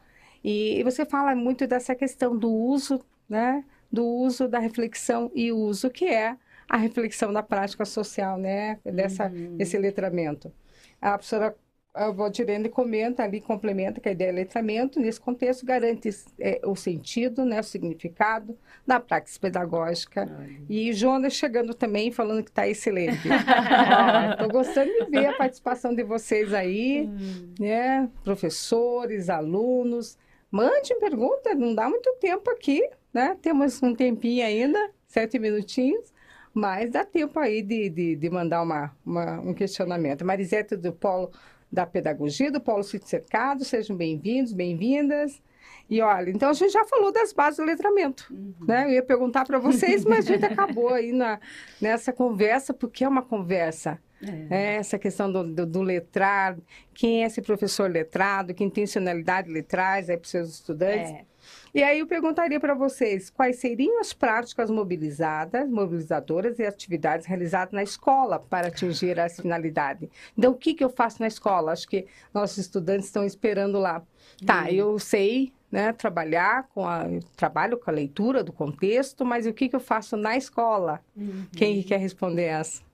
e, 0.44 0.78
e 0.78 0.84
você 0.84 1.04
fala 1.04 1.34
muito 1.34 1.66
dessa 1.66 1.94
questão 1.94 2.36
do 2.38 2.52
uso, 2.52 3.04
né, 3.28 3.64
do 3.90 4.04
uso 4.04 4.46
da 4.46 4.58
reflexão 4.58 5.30
e 5.34 5.50
uso 5.50 5.90
que 5.90 6.04
é 6.04 6.36
a 6.68 6.76
reflexão 6.76 7.33
da 7.33 7.42
prática 7.42 7.85
social, 7.85 8.38
né? 8.38 8.79
Dessa, 8.85 9.26
uhum. 9.26 9.57
Desse 9.57 9.79
letramento. 9.79 10.52
A 11.00 11.12
professora 11.12 11.55
Valdirene 12.14 12.68
comenta 12.68 13.22
ali, 13.22 13.40
complementa 13.40 14.00
que 14.00 14.09
a 14.09 14.12
ideia 14.12 14.31
de 14.31 14.38
letramento, 14.38 15.00
nesse 15.00 15.18
contexto, 15.18 15.64
garante 15.64 16.11
é, 16.38 16.61
o 16.64 16.76
sentido, 16.76 17.44
né, 17.44 17.61
o 17.61 17.64
significado 17.64 18.57
da 18.87 19.00
prática 19.00 19.38
pedagógica. 19.40 20.29
Ai. 20.38 20.59
E 20.68 20.92
Jonas 20.92 21.33
chegando 21.33 21.72
também, 21.72 22.12
falando 22.12 22.44
que 22.44 22.50
está 22.50 22.68
excelente. 22.68 23.26
Estou 24.33 24.48
gostando 24.48 24.92
de 24.92 25.11
ver 25.11 25.26
a 25.26 25.33
participação 25.33 25.94
de 25.94 26.05
vocês 26.05 26.52
aí, 26.52 27.09
hum. 27.09 27.55
né, 27.59 28.11
professores, 28.22 29.31
alunos. 29.31 30.18
Mande 30.50 30.94
pergunta, 31.00 31.55
não 31.55 31.74
dá 31.74 31.88
muito 31.88 32.14
tempo 32.20 32.50
aqui, 32.50 32.88
né? 33.12 33.37
Temos 33.40 33.83
um 33.83 33.94
tempinho 33.94 34.44
ainda, 34.44 34.79
sete 35.07 35.38
minutinhos. 35.38 36.14
Mas 36.57 36.90
dá 36.90 37.05
tempo 37.05 37.38
aí 37.38 37.61
de, 37.61 37.90
de, 37.90 38.16
de 38.16 38.31
mandar 38.31 38.62
uma, 38.62 38.90
uma, 39.05 39.40
um 39.40 39.53
questionamento. 39.53 40.25
Marisete 40.25 40.75
do 40.75 40.90
Polo 40.90 41.31
da 41.71 41.85
Pedagogia, 41.85 42.51
do 42.51 42.62
Polo 42.62 42.83
Sítio 42.83 43.07
Cercado, 43.07 43.62
sejam 43.62 43.95
bem-vindos, 43.95 44.55
bem-vindas. 44.55 45.42
E 45.90 46.01
olha, 46.01 46.31
então 46.31 46.49
a 46.49 46.55
gente 46.55 46.73
já 46.73 46.83
falou 46.87 47.12
das 47.12 47.35
bases 47.35 47.59
do 47.59 47.64
letramento, 47.66 48.27
uhum. 48.31 48.55
né? 48.66 48.87
Eu 48.87 48.92
ia 48.92 49.03
perguntar 49.03 49.45
para 49.45 49.59
vocês, 49.59 50.03
mas 50.07 50.27
a 50.27 50.33
gente 50.33 50.47
acabou 50.47 50.88
aí 50.88 51.12
na, 51.12 51.38
nessa 51.79 52.11
conversa, 52.11 52.73
porque 52.73 53.05
é 53.05 53.09
uma 53.09 53.23
conversa. 53.23 54.01
É. 54.23 54.47
É, 54.49 54.75
essa 54.77 54.99
questão 54.99 55.31
do, 55.31 55.45
do, 55.45 55.66
do, 55.66 55.83
letrar, 55.83 56.57
quem 56.95 57.23
é 57.23 57.27
esse 57.27 57.42
professor 57.42 57.90
letrado, 57.90 58.55
que 58.55 58.64
intencionalidade 58.64 59.51
ele 59.51 59.62
traz 59.62 60.09
aí 60.09 60.16
para 60.16 60.25
os 60.25 60.31
seus 60.31 60.49
estudantes. 60.55 61.11
É. 61.11 61.25
E 61.74 61.82
aí 61.82 61.98
eu 62.00 62.06
perguntaria 62.06 62.59
para 62.59 62.74
vocês 62.74 63.30
quais 63.30 63.56
seriam 63.56 64.00
as 64.00 64.12
práticas 64.12 64.70
mobilizadas, 64.70 65.68
mobilizadoras 65.68 66.59
e 66.59 66.64
atividades 66.64 67.26
realizadas 67.26 67.72
na 67.72 67.82
escola 67.82 68.38
para 68.38 68.68
atingir 68.68 69.18
essa 69.18 69.42
finalidade. 69.42 70.11
Então, 70.37 70.52
o 70.52 70.56
que, 70.56 70.74
que 70.74 70.85
eu 70.85 70.90
faço 70.90 71.20
na 71.20 71.26
escola? 71.26 71.72
Acho 71.72 71.88
que 71.88 72.06
nossos 72.32 72.59
estudantes 72.59 73.06
estão 73.06 73.24
esperando 73.24 73.78
lá. 73.78 74.02
Tá, 74.44 74.62
uhum. 74.62 74.68
eu 74.68 74.98
sei 74.98 75.52
né, 75.70 75.92
trabalhar 75.92 76.68
com 76.74 76.87
a 76.87 77.04
trabalho 77.37 77.78
com 77.78 77.90
a 77.90 77.92
leitura 77.92 78.42
do 78.42 78.52
contexto, 78.52 79.24
mas 79.24 79.46
o 79.46 79.52
que, 79.52 79.68
que 79.68 79.76
eu 79.76 79.80
faço 79.80 80.16
na 80.16 80.37
escola? 80.37 81.00
Uhum. 81.16 81.46
Quem 81.54 81.82
quer 81.82 81.98
responder 81.98 82.44
essa? 82.44 82.86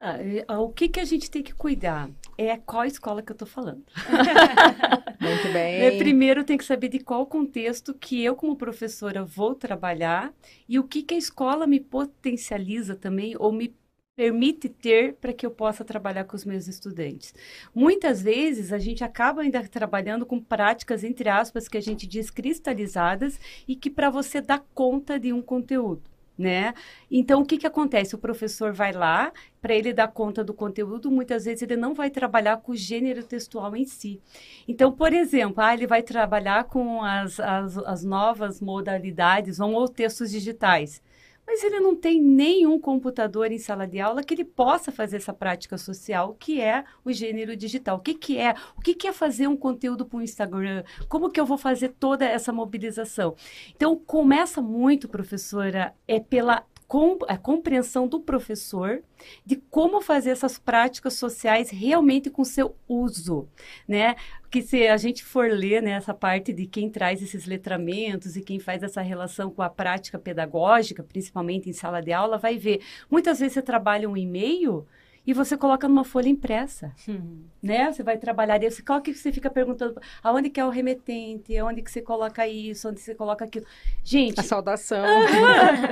Ah, 0.00 0.60
o 0.60 0.70
que, 0.70 0.88
que 0.88 1.00
a 1.00 1.04
gente 1.04 1.28
tem 1.28 1.42
que 1.42 1.52
cuidar? 1.52 2.08
É 2.36 2.56
qual 2.56 2.84
escola 2.84 3.20
que 3.20 3.32
eu 3.32 3.34
estou 3.34 3.48
falando. 3.48 3.82
Muito 5.20 5.52
bem. 5.52 5.80
É, 5.80 5.98
primeiro, 5.98 6.44
tem 6.44 6.56
que 6.56 6.64
saber 6.64 6.88
de 6.88 7.00
qual 7.00 7.26
contexto 7.26 7.92
que 7.92 8.22
eu, 8.22 8.36
como 8.36 8.56
professora, 8.56 9.24
vou 9.24 9.56
trabalhar 9.56 10.32
e 10.68 10.78
o 10.78 10.84
que, 10.84 11.02
que 11.02 11.14
a 11.14 11.18
escola 11.18 11.66
me 11.66 11.80
potencializa 11.80 12.94
também 12.94 13.34
ou 13.36 13.50
me 13.50 13.74
permite 14.14 14.68
ter 14.68 15.14
para 15.14 15.32
que 15.32 15.44
eu 15.44 15.50
possa 15.50 15.84
trabalhar 15.84 16.24
com 16.24 16.36
os 16.36 16.44
meus 16.44 16.68
estudantes. 16.68 17.34
Muitas 17.74 18.22
vezes 18.22 18.72
a 18.72 18.78
gente 18.78 19.02
acaba 19.02 19.42
ainda 19.42 19.66
trabalhando 19.66 20.24
com 20.24 20.40
práticas 20.40 21.02
entre 21.02 21.28
aspas 21.28 21.68
que 21.68 21.78
a 21.78 21.80
gente 21.80 22.06
diz 22.06 22.30
cristalizadas 22.30 23.38
e 23.66 23.74
que 23.74 23.90
para 23.90 24.10
você 24.10 24.40
dar 24.40 24.64
conta 24.74 25.18
de 25.18 25.32
um 25.32 25.42
conteúdo 25.42 26.02
né? 26.38 26.72
Então, 27.10 27.40
o 27.42 27.44
que, 27.44 27.58
que 27.58 27.66
acontece? 27.66 28.14
O 28.14 28.18
professor 28.18 28.72
vai 28.72 28.92
lá, 28.92 29.32
para 29.60 29.74
ele 29.74 29.92
dar 29.92 30.08
conta 30.08 30.44
do 30.44 30.54
conteúdo, 30.54 31.10
muitas 31.10 31.44
vezes 31.44 31.62
ele 31.62 31.76
não 31.76 31.94
vai 31.94 32.10
trabalhar 32.10 32.58
com 32.58 32.72
o 32.72 32.76
gênero 32.76 33.24
textual 33.24 33.74
em 33.74 33.84
si. 33.84 34.20
Então, 34.68 34.92
por 34.92 35.12
exemplo, 35.12 35.62
ah, 35.62 35.74
ele 35.74 35.86
vai 35.86 36.02
trabalhar 36.02 36.64
com 36.64 37.02
as, 37.02 37.40
as, 37.40 37.76
as 37.78 38.04
novas 38.04 38.60
modalidades, 38.60 39.58
ou 39.58 39.88
textos 39.88 40.30
digitais 40.30 41.02
mas 41.48 41.64
ele 41.64 41.80
não 41.80 41.96
tem 41.96 42.20
nenhum 42.20 42.78
computador 42.78 43.50
em 43.50 43.56
sala 43.56 43.86
de 43.86 43.98
aula 43.98 44.22
que 44.22 44.34
ele 44.34 44.44
possa 44.44 44.92
fazer 44.92 45.16
essa 45.16 45.32
prática 45.32 45.78
social, 45.78 46.36
que 46.38 46.60
é 46.60 46.84
o 47.02 47.10
gênero 47.10 47.56
digital. 47.56 47.96
O 47.96 48.00
que, 48.00 48.12
que 48.12 48.36
é? 48.36 48.54
O 48.76 48.82
que, 48.82 48.94
que 48.94 49.08
é 49.08 49.12
fazer 49.14 49.46
um 49.46 49.56
conteúdo 49.56 50.04
para 50.04 50.18
o 50.18 50.22
Instagram? 50.22 50.84
Como 51.08 51.30
que 51.30 51.40
eu 51.40 51.46
vou 51.46 51.56
fazer 51.56 51.94
toda 51.98 52.26
essa 52.26 52.52
mobilização? 52.52 53.34
Então, 53.74 53.96
começa 53.96 54.60
muito, 54.60 55.08
professora, 55.08 55.94
é 56.06 56.20
pela 56.20 56.66
com, 56.88 57.18
a 57.28 57.36
compreensão 57.36 58.08
do 58.08 58.18
professor 58.18 59.02
de 59.44 59.56
como 59.56 60.00
fazer 60.00 60.30
essas 60.30 60.58
práticas 60.58 61.14
sociais 61.14 61.68
realmente 61.68 62.30
com 62.30 62.42
seu 62.44 62.74
uso, 62.88 63.46
né? 63.86 64.16
Que 64.50 64.62
se 64.62 64.88
a 64.88 64.96
gente 64.96 65.22
for 65.22 65.50
ler 65.50 65.82
né, 65.82 65.90
essa 65.90 66.14
parte 66.14 66.50
de 66.50 66.66
quem 66.66 66.88
traz 66.88 67.20
esses 67.20 67.44
letramentos 67.44 68.36
e 68.36 68.42
quem 68.42 68.58
faz 68.58 68.82
essa 68.82 69.02
relação 69.02 69.50
com 69.50 69.60
a 69.60 69.68
prática 69.68 70.18
pedagógica, 70.18 71.02
principalmente 71.02 71.68
em 71.68 71.74
sala 71.74 72.00
de 72.00 72.10
aula, 72.10 72.38
vai 72.38 72.56
ver. 72.56 72.80
Muitas 73.10 73.38
vezes 73.38 73.52
você 73.52 73.62
trabalha 73.62 74.08
um 74.08 74.16
e-mail 74.16 74.86
e 75.28 75.34
você 75.34 75.58
coloca 75.58 75.86
numa 75.86 76.04
folha 76.04 76.30
impressa, 76.30 76.90
uhum. 77.06 77.42
né? 77.62 77.92
Você 77.92 78.02
vai 78.02 78.16
trabalhar, 78.16 78.58
você, 78.58 78.82
qual 78.82 78.98
que 79.02 79.12
você 79.12 79.30
fica 79.30 79.50
perguntando, 79.50 80.00
aonde 80.22 80.48
que 80.48 80.58
é 80.58 80.64
o 80.64 80.70
remetente, 80.70 81.54
aonde 81.58 81.82
que 81.82 81.90
você 81.90 82.00
coloca 82.00 82.48
isso, 82.48 82.88
onde 82.88 82.98
você 82.98 83.14
coloca 83.14 83.44
aquilo. 83.44 83.66
Gente... 84.02 84.40
A 84.40 84.42
saudação. 84.42 85.04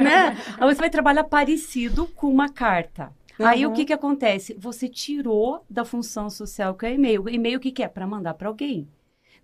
né? 0.03 0.35
Aí 0.59 0.75
você 0.75 0.81
vai 0.81 0.88
trabalhar 0.88 1.25
parecido 1.25 2.07
com 2.07 2.31
uma 2.31 2.49
carta. 2.49 3.12
Uhum. 3.38 3.46
Aí 3.46 3.66
o 3.66 3.75
que 3.75 3.85
que 3.85 3.92
acontece? 3.92 4.57
Você 4.59 4.88
tirou 4.88 5.62
da 5.68 5.85
função 5.85 6.31
social 6.31 6.75
que 6.75 6.87
é 6.87 6.94
e-mail. 6.94 7.25
O 7.25 7.29
e-mail 7.29 7.59
o 7.59 7.61
que 7.61 7.72
que 7.72 7.83
é? 7.83 7.88
Para 7.88 8.07
mandar 8.07 8.33
para 8.33 8.49
alguém 8.49 8.88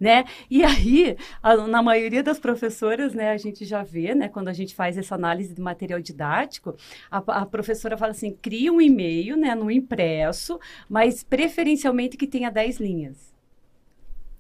né? 0.02 0.24
E 0.50 0.64
aí, 0.64 1.16
a, 1.40 1.56
na 1.56 1.80
maioria 1.80 2.24
das 2.24 2.40
professoras, 2.40 3.14
né, 3.14 3.30
a 3.30 3.36
gente 3.36 3.64
já 3.64 3.84
vê, 3.84 4.16
né, 4.16 4.28
quando 4.28 4.48
a 4.48 4.52
gente 4.52 4.74
faz 4.74 4.98
essa 4.98 5.14
análise 5.14 5.54
de 5.54 5.60
material 5.60 6.00
didático, 6.00 6.74
a, 7.08 7.18
a 7.18 7.46
professora 7.46 7.96
fala 7.96 8.10
assim, 8.10 8.36
cria 8.42 8.72
um 8.72 8.80
e-mail, 8.80 9.36
né, 9.36 9.54
no 9.54 9.70
impresso, 9.70 10.58
mas 10.88 11.22
preferencialmente 11.22 12.16
que 12.16 12.26
tenha 12.26 12.50
10 12.50 12.80
linhas. 12.80 13.32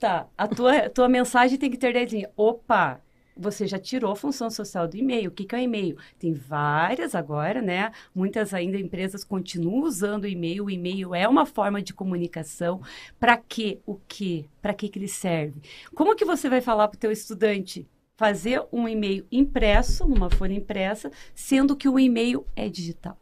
Tá, 0.00 0.26
a 0.36 0.48
tua, 0.48 0.90
tua 0.90 1.08
mensagem 1.08 1.56
tem 1.56 1.70
que 1.70 1.78
ter 1.78 1.92
10 1.92 2.12
linhas. 2.12 2.32
Opa, 2.36 3.00
você 3.36 3.66
já 3.66 3.78
tirou 3.78 4.12
a 4.12 4.16
função 4.16 4.50
social 4.50 4.86
do 4.86 4.96
e-mail. 4.96 5.30
O 5.30 5.32
que, 5.32 5.44
que 5.44 5.54
é 5.54 5.58
o 5.58 5.62
e-mail? 5.62 5.96
Tem 6.18 6.32
várias 6.32 7.14
agora, 7.14 7.62
né? 7.62 7.90
Muitas 8.14 8.52
ainda 8.54 8.78
empresas 8.78 9.24
continuam 9.24 9.82
usando 9.82 10.24
o 10.24 10.28
e-mail. 10.28 10.64
O 10.64 10.70
e-mail 10.70 11.14
é 11.14 11.26
uma 11.26 11.46
forma 11.46 11.82
de 11.82 11.94
comunicação. 11.94 12.80
Para 13.18 13.36
que 13.36 13.80
o 13.86 13.96
que? 14.08 14.48
Para 14.60 14.74
que, 14.74 14.88
que 14.88 14.98
ele 14.98 15.08
serve? 15.08 15.60
Como 15.94 16.16
que 16.16 16.24
você 16.24 16.48
vai 16.48 16.60
falar 16.60 16.88
para 16.88 16.96
o 16.96 17.00
teu 17.00 17.12
estudante? 17.12 17.86
Fazer 18.16 18.62
um 18.70 18.86
e-mail 18.86 19.26
impresso, 19.32 20.06
numa 20.06 20.30
folha 20.30 20.52
impressa, 20.52 21.10
sendo 21.34 21.74
que 21.74 21.88
o 21.88 21.98
e-mail 21.98 22.46
é 22.54 22.68
digital. 22.68 23.18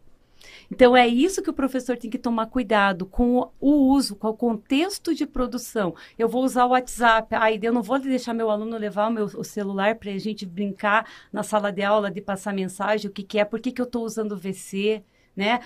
Então, 0.71 0.97
é 0.97 1.07
isso 1.07 1.43
que 1.43 1.51
o 1.51 1.55
professor 1.55 1.97
tem 1.97 2.09
que 2.09 2.19
tomar 2.19 2.47
cuidado 2.47 3.05
com 3.05 3.51
o 3.61 3.71
uso, 3.93 4.15
com 4.15 4.29
o 4.29 4.37
contexto 4.37 5.13
de 5.13 5.27
produção. 5.27 5.95
Eu 6.17 6.29
vou 6.29 6.45
usar 6.45 6.65
o 6.65 6.71
WhatsApp, 6.71 7.35
aí 7.35 7.59
eu 7.61 7.73
não 7.73 7.83
vou 7.83 7.99
deixar 7.99 8.33
meu 8.33 8.51
aluno 8.51 8.77
levar 8.79 9.09
o 9.09 9.11
meu 9.11 9.25
o 9.25 9.43
celular 9.43 9.97
para 9.97 10.13
a 10.13 10.19
gente 10.19 10.47
brincar 10.47 11.07
na 11.33 11.43
sala 11.43 11.73
de 11.73 11.83
aula, 11.83 12.11
de 12.11 12.21
passar 12.21 12.55
mensagem, 12.55 13.11
o 13.11 13.13
que, 13.13 13.25
que 13.25 13.39
é, 13.39 13.45
por 13.45 13.59
que, 13.61 13.73
que 13.73 13.81
eu 13.81 13.85
estou 13.85 14.05
usando 14.05 14.33
o 14.33 14.37
VC, 14.37 15.03
né? 15.35 15.61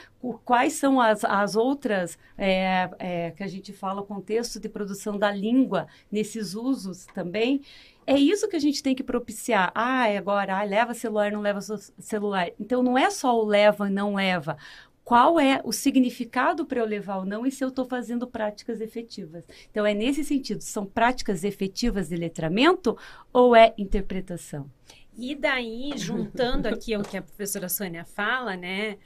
Quais 0.45 0.75
são 0.75 1.01
as, 1.01 1.25
as 1.25 1.55
outras 1.55 2.19
é, 2.39 2.89
é, 2.99 3.31
que 3.33 3.43
a 3.43 3.47
gente 3.47 3.73
fala, 3.73 4.03
contexto 4.03 4.59
de 4.59 4.69
produção 4.69 5.19
da 5.19 5.31
língua 5.31 5.87
nesses 6.11 6.55
usos 6.55 7.07
também. 7.07 7.61
É 8.07 8.17
isso 8.19 8.49
que 8.49 8.57
a 8.57 8.61
gente 8.61 8.83
tem 8.83 8.95
que 8.95 9.03
propiciar. 9.03 9.73
Ah, 9.75 10.05
agora, 10.05 10.59
ah, 10.59 10.65
leva 10.65 10.95
celular, 10.95 11.33
não 11.33 11.41
leva 11.41 11.61
celular. 11.61 12.51
Então, 12.61 12.83
não 12.83 12.97
é 12.97 13.11
só 13.11 13.39
o 13.39 13.45
leva 13.45 13.89
e 13.89 13.93
não 13.93 14.15
leva 14.15 14.57
qual 15.05 15.39
é 15.39 15.61
o 15.63 15.71
significado 15.71 16.65
para 16.65 16.81
eu 16.81 16.87
levar 16.87 17.19
ou 17.19 17.27
não 17.27 17.47
e 17.47 17.53
se 17.53 17.63
eu 17.63 17.69
estou 17.69 17.85
fazendo 17.85 18.27
práticas 18.27 18.81
efetivas. 18.81 19.45
Então, 19.71 19.85
é 19.85 19.93
nesse 19.93 20.25
sentido, 20.25 20.63
são 20.63 20.87
práticas 20.87 21.45
efetivas 21.45 22.09
de 22.09 22.17
letramento 22.17 22.97
ou 23.33 23.55
é 23.55 23.75
interpretação? 23.77 24.71
E 25.17 25.35
daí, 25.35 25.93
juntando 25.97 26.67
aqui 26.67 26.97
o 26.97 27.03
que 27.03 27.19
a 27.19 27.23
professora 27.23 27.69
Sônia 27.69 28.05
fala, 28.05 28.57
né, 28.57 28.97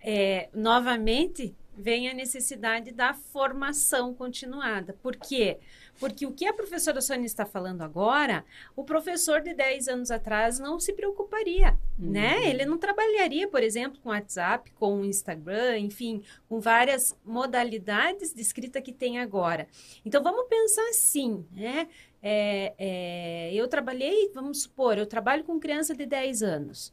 é, 0.00 0.48
novamente 0.54 1.54
vem 1.78 2.08
a 2.08 2.14
necessidade 2.14 2.92
da 2.92 3.14
formação 3.14 4.12
continuada. 4.12 4.92
Por 5.00 5.14
quê? 5.14 5.58
Porque 5.98 6.26
o 6.26 6.32
que 6.32 6.46
a 6.46 6.52
professora 6.52 7.00
Sônia 7.00 7.26
está 7.26 7.44
falando 7.46 7.82
agora, 7.82 8.44
o 8.76 8.84
professor 8.84 9.40
de 9.40 9.54
10 9.54 9.88
anos 9.88 10.10
atrás 10.10 10.58
não 10.58 10.78
se 10.78 10.92
preocuparia, 10.92 11.76
uhum. 11.98 12.10
né? 12.10 12.48
Ele 12.48 12.64
não 12.64 12.78
trabalharia, 12.78 13.48
por 13.48 13.62
exemplo, 13.62 14.00
com 14.00 14.10
WhatsApp, 14.10 14.70
com 14.72 15.04
Instagram, 15.04 15.78
enfim, 15.78 16.22
com 16.48 16.60
várias 16.60 17.16
modalidades 17.24 18.32
de 18.32 18.42
escrita 18.42 18.80
que 18.80 18.92
tem 18.92 19.18
agora. 19.18 19.68
Então, 20.04 20.22
vamos 20.22 20.46
pensar 20.48 20.88
assim, 20.88 21.44
né? 21.52 21.88
É, 22.20 22.74
é, 22.78 23.54
eu 23.54 23.68
trabalhei, 23.68 24.30
vamos 24.34 24.62
supor, 24.62 24.98
eu 24.98 25.06
trabalho 25.06 25.44
com 25.44 25.60
criança 25.60 25.94
de 25.94 26.04
10 26.04 26.42
anos. 26.42 26.92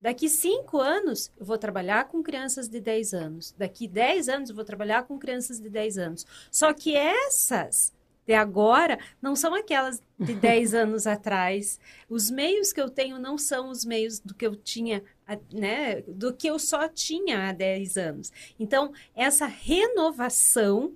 Daqui 0.00 0.30
cinco 0.30 0.78
anos, 0.78 1.30
eu 1.38 1.44
vou 1.44 1.58
trabalhar 1.58 2.08
com 2.08 2.22
crianças 2.22 2.68
de 2.68 2.80
10 2.80 3.12
anos. 3.12 3.54
Daqui 3.58 3.86
10 3.86 4.28
anos, 4.30 4.48
eu 4.48 4.56
vou 4.56 4.64
trabalhar 4.64 5.02
com 5.02 5.18
crianças 5.18 5.60
de 5.60 5.68
10 5.68 5.98
anos. 5.98 6.26
Só 6.50 6.72
que 6.72 6.96
essas 6.96 7.92
de 8.26 8.34
agora 8.34 8.98
não 9.20 9.34
são 9.34 9.54
aquelas 9.54 10.02
de 10.18 10.32
10 10.34 10.72
anos 10.72 11.06
atrás. 11.06 11.78
Os 12.08 12.30
meios 12.30 12.72
que 12.72 12.80
eu 12.80 12.88
tenho 12.88 13.18
não 13.18 13.36
são 13.36 13.68
os 13.68 13.84
meios 13.84 14.20
do 14.20 14.34
que 14.34 14.46
eu 14.46 14.56
tinha, 14.56 15.02
né, 15.52 16.00
do 16.02 16.32
que 16.32 16.46
eu 16.48 16.58
só 16.58 16.88
tinha 16.88 17.48
há 17.48 17.52
10 17.52 17.96
anos. 17.96 18.32
Então, 18.58 18.92
essa 19.14 19.46
renovação 19.46 20.94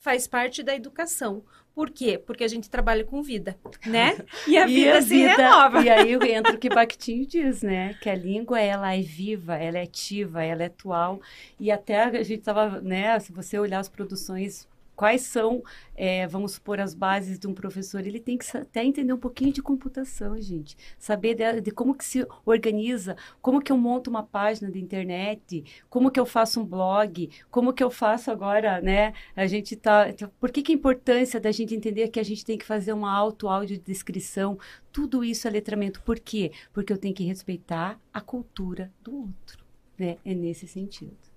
faz 0.00 0.26
parte 0.26 0.62
da 0.62 0.74
educação. 0.74 1.44
Por 1.74 1.90
quê? 1.90 2.18
Porque 2.18 2.44
a 2.44 2.48
gente 2.48 2.68
trabalha 2.68 3.04
com 3.04 3.22
vida, 3.22 3.58
né? 3.86 4.16
E 4.46 4.58
a 4.58 4.66
e 4.68 4.74
vida 4.74 4.98
a 4.98 5.02
se 5.02 5.08
vida, 5.08 5.36
renova. 5.36 5.82
E 5.82 5.88
aí 5.88 6.12
entra 6.32 6.54
o 6.54 6.58
que 6.58 6.68
Bakhtin 6.68 7.24
diz, 7.24 7.62
né? 7.62 7.94
Que 8.00 8.10
a 8.10 8.14
língua, 8.14 8.60
ela 8.60 8.94
é 8.94 9.00
viva, 9.00 9.56
ela 9.56 9.78
é 9.78 9.82
ativa, 9.82 10.42
ela 10.42 10.62
é 10.62 10.66
atual. 10.66 11.20
E 11.58 11.70
até 11.70 12.04
a 12.04 12.22
gente 12.22 12.40
estava, 12.40 12.80
né? 12.80 13.18
Se 13.20 13.32
você 13.32 13.58
olhar 13.58 13.80
as 13.80 13.88
produções 13.88 14.68
quais 15.00 15.22
são, 15.22 15.62
é, 15.96 16.26
vamos 16.26 16.52
supor, 16.52 16.78
as 16.78 16.92
bases 16.92 17.38
de 17.38 17.46
um 17.46 17.54
professor. 17.54 18.06
Ele 18.06 18.20
tem 18.20 18.36
que 18.36 18.54
até 18.54 18.84
entender 18.84 19.14
um 19.14 19.18
pouquinho 19.18 19.50
de 19.50 19.62
computação, 19.62 20.38
gente. 20.38 20.76
Saber 20.98 21.34
de, 21.34 21.62
de, 21.62 21.70
como 21.70 21.94
que 21.94 22.04
se 22.04 22.26
organiza, 22.44 23.16
como 23.40 23.62
que 23.62 23.72
eu 23.72 23.78
monto 23.78 24.10
uma 24.10 24.22
página 24.22 24.70
de 24.70 24.78
internet, 24.78 25.64
como 25.88 26.10
que 26.10 26.20
eu 26.20 26.26
faço 26.26 26.60
um 26.60 26.66
blog, 26.66 27.30
como 27.50 27.72
que 27.72 27.82
eu 27.82 27.90
faço 27.90 28.30
agora, 28.30 28.82
né? 28.82 29.14
A 29.34 29.46
gente 29.46 29.74
tá... 29.74 30.10
Então, 30.10 30.30
por 30.38 30.52
que 30.52 30.60
que 30.60 30.72
a 30.72 30.74
importância 30.74 31.40
da 31.40 31.50
gente 31.50 31.74
entender 31.74 32.08
que 32.08 32.20
a 32.20 32.22
gente 32.22 32.44
tem 32.44 32.58
que 32.58 32.66
fazer 32.66 32.92
uma 32.92 33.10
auto-audiodescrição? 33.10 34.58
Tudo 34.92 35.24
isso 35.24 35.48
é 35.48 35.50
letramento. 35.50 36.02
Por 36.02 36.20
quê? 36.20 36.52
Porque 36.74 36.92
eu 36.92 36.98
tenho 36.98 37.14
que 37.14 37.24
respeitar 37.24 37.98
a 38.12 38.20
cultura 38.20 38.92
do 39.02 39.16
outro, 39.16 39.64
né? 39.98 40.18
É 40.26 40.34
nesse 40.34 40.68
sentido. 40.68 41.29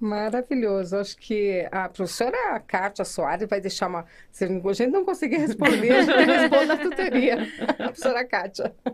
Maravilhoso. 0.00 0.96
Acho 0.96 1.14
que 1.18 1.68
a 1.70 1.86
professora 1.90 2.58
Kátia 2.60 3.04
Soares 3.04 3.46
vai 3.46 3.60
deixar 3.60 3.86
uma. 3.86 4.06
Se 4.32 4.44
a 4.44 4.48
gente 4.48 4.90
não 4.90 5.04
conseguir 5.04 5.36
responder, 5.36 5.92
a 5.92 6.02
gente 6.02 6.24
responde 6.24 6.66
na 6.66 6.76
tutoria. 6.78 7.46
A 7.68 7.74
professora 7.74 8.24
Kátia. 8.24 8.74
A 8.82 8.90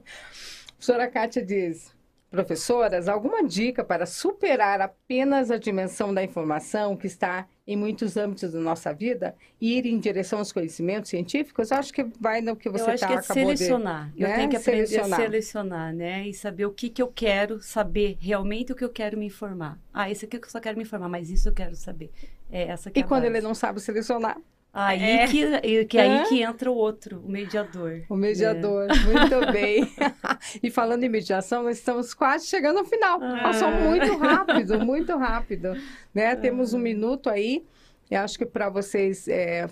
professora 0.72 1.08
Kátia 1.08 1.44
diz: 1.44 1.94
professoras, 2.28 3.08
alguma 3.08 3.44
dica 3.46 3.84
para 3.84 4.04
superar 4.04 4.80
apenas 4.80 5.50
a 5.52 5.56
dimensão 5.56 6.12
da 6.12 6.24
informação 6.24 6.96
que 6.96 7.06
está 7.06 7.46
em 7.66 7.76
muitos 7.76 8.16
âmbitos 8.16 8.52
da 8.52 8.60
nossa 8.60 8.92
vida 8.92 9.34
e 9.60 9.76
ir 9.76 9.86
em 9.86 9.98
direção 9.98 10.38
aos 10.38 10.52
conhecimentos 10.52 11.10
científicos? 11.10 11.70
Eu 11.70 11.78
acho 11.78 11.92
que 11.92 12.04
vai 12.20 12.40
no 12.40 12.54
que 12.54 12.68
você 12.68 12.92
está 12.92 13.12
Eu 13.12 13.18
acho 13.18 13.28
tá, 13.28 13.34
que 13.34 13.40
é 13.40 13.44
selecionar. 13.44 14.12
De, 14.12 14.22
eu 14.22 14.28
né? 14.28 14.36
tenho 14.36 14.50
que 14.50 14.56
aprender 14.56 14.86
selecionar. 14.86 15.20
a 15.20 15.22
selecionar, 15.22 15.94
né? 15.94 16.28
E 16.28 16.34
saber 16.34 16.66
o 16.66 16.70
que, 16.70 16.88
que 16.88 17.02
eu 17.02 17.08
quero 17.08 17.60
saber, 17.60 18.16
realmente 18.20 18.72
o 18.72 18.76
que 18.76 18.84
eu 18.84 18.90
quero 18.90 19.18
me 19.18 19.26
informar. 19.26 19.78
Ah, 19.92 20.10
esse 20.10 20.24
aqui 20.24 20.36
eu 20.36 20.40
só 20.46 20.60
quero 20.60 20.76
me 20.76 20.84
informar, 20.84 21.08
mas 21.08 21.30
isso 21.30 21.48
eu 21.48 21.52
quero 21.52 21.74
saber. 21.74 22.10
É 22.50 22.62
essa 22.68 22.90
que 22.90 23.00
e 23.00 23.02
é 23.02 23.06
quando 23.06 23.24
ele 23.24 23.40
não 23.40 23.54
sabe 23.54 23.80
selecionar? 23.80 24.38
Aí 24.78 25.02
é. 25.02 25.26
que, 25.26 25.84
que 25.86 25.96
é. 25.96 26.02
aí 26.02 26.28
que 26.28 26.42
entra 26.42 26.70
o 26.70 26.74
outro, 26.74 27.22
o 27.24 27.30
mediador. 27.30 28.02
O 28.10 28.14
mediador, 28.14 28.86
é. 28.90 28.94
muito 29.08 29.50
bem. 29.50 29.90
e 30.62 30.70
falando 30.70 31.02
em 31.02 31.08
mediação, 31.08 31.62
nós 31.62 31.78
estamos 31.78 32.12
quase 32.12 32.46
chegando 32.46 32.80
ao 32.80 32.84
final. 32.84 33.18
Ah. 33.22 33.40
Passou 33.42 33.70
muito 33.70 34.14
rápido, 34.18 34.78
muito 34.84 35.16
rápido. 35.16 35.72
Né? 36.14 36.32
Ah. 36.32 36.36
Temos 36.36 36.74
um 36.74 36.78
minuto 36.78 37.30
aí. 37.30 37.64
Eu 38.10 38.20
acho 38.20 38.36
que 38.36 38.44
para 38.44 38.68
vocês 38.68 39.26
é, 39.28 39.66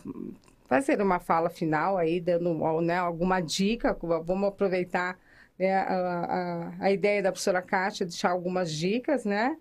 fazer 0.67 1.03
uma 1.03 1.21
fala 1.21 1.51
final 1.51 1.99
aí, 1.99 2.19
dando 2.19 2.55
né, 2.81 2.97
alguma 2.97 3.43
dica, 3.43 3.95
vamos 4.25 4.49
aproveitar 4.49 5.19
né, 5.59 5.75
a, 5.75 6.73
a, 6.81 6.85
a, 6.87 6.91
ideia 6.91 7.23
da 7.23 7.31
professora 7.31 7.61
Kátia, 7.61 8.07
deixar 8.07 8.31
algumas 8.31 8.73
dicas, 8.73 9.27
né? 9.27 9.55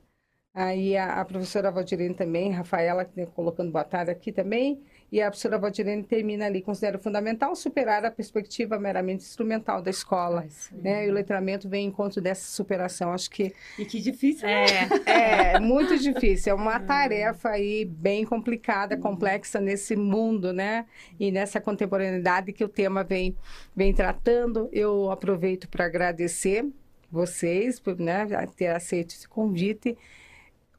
Aí 0.54 0.96
a, 0.96 1.20
a 1.20 1.26
professora 1.26 1.70
Valdirene 1.70 2.16
também, 2.16 2.54
Rafaela, 2.54 3.06
colocando 3.36 3.74
boa 3.74 3.84
tarde 3.84 4.10
aqui 4.10 4.32
também. 4.32 4.82
E 5.14 5.22
a 5.22 5.30
professora 5.30 5.60
Valdirene 5.60 6.02
termina 6.02 6.48
ali, 6.48 6.60
considera 6.60 6.98
fundamental 6.98 7.56
superar 7.56 8.04
a 8.04 8.10
perspectiva 8.10 8.80
meramente 8.80 9.24
instrumental 9.24 9.80
da 9.80 9.92
escola. 9.92 10.44
né? 10.72 11.06
E 11.06 11.12
o 11.12 11.14
letramento 11.14 11.70
vem 11.70 11.86
em 11.86 11.90
encontro 11.90 12.20
dessa 12.20 12.52
superação. 12.52 13.14
Acho 13.14 13.30
que... 13.30 13.54
E 13.78 13.86
que 13.86 14.02
difícil, 14.02 14.48
né? 14.48 14.66
É, 15.06 15.54
é 15.54 15.60
muito 15.62 16.00
difícil. 16.00 16.54
É 16.54 16.56
uma 16.56 16.80
tarefa 16.80 17.50
aí 17.50 17.86
bem 17.86 18.26
complicada, 18.26 18.98
complexa 18.98 19.62
nesse 19.62 19.96
mundo, 19.96 20.52
né? 20.52 20.88
E 21.20 21.32
nessa 21.32 21.62
contemporaneidade 21.62 22.52
que 22.52 22.64
o 22.64 22.68
tema 22.68 23.04
vem, 23.04 23.38
vem 23.76 23.94
tratando. 23.94 24.68
Eu 24.72 25.12
aproveito 25.12 25.70
para 25.70 25.86
agradecer 25.86 26.66
vocês 27.12 27.80
por 27.80 28.00
né, 28.00 28.26
ter 28.56 28.70
aceito 28.70 29.12
esse 29.12 29.30
convite. 29.30 29.96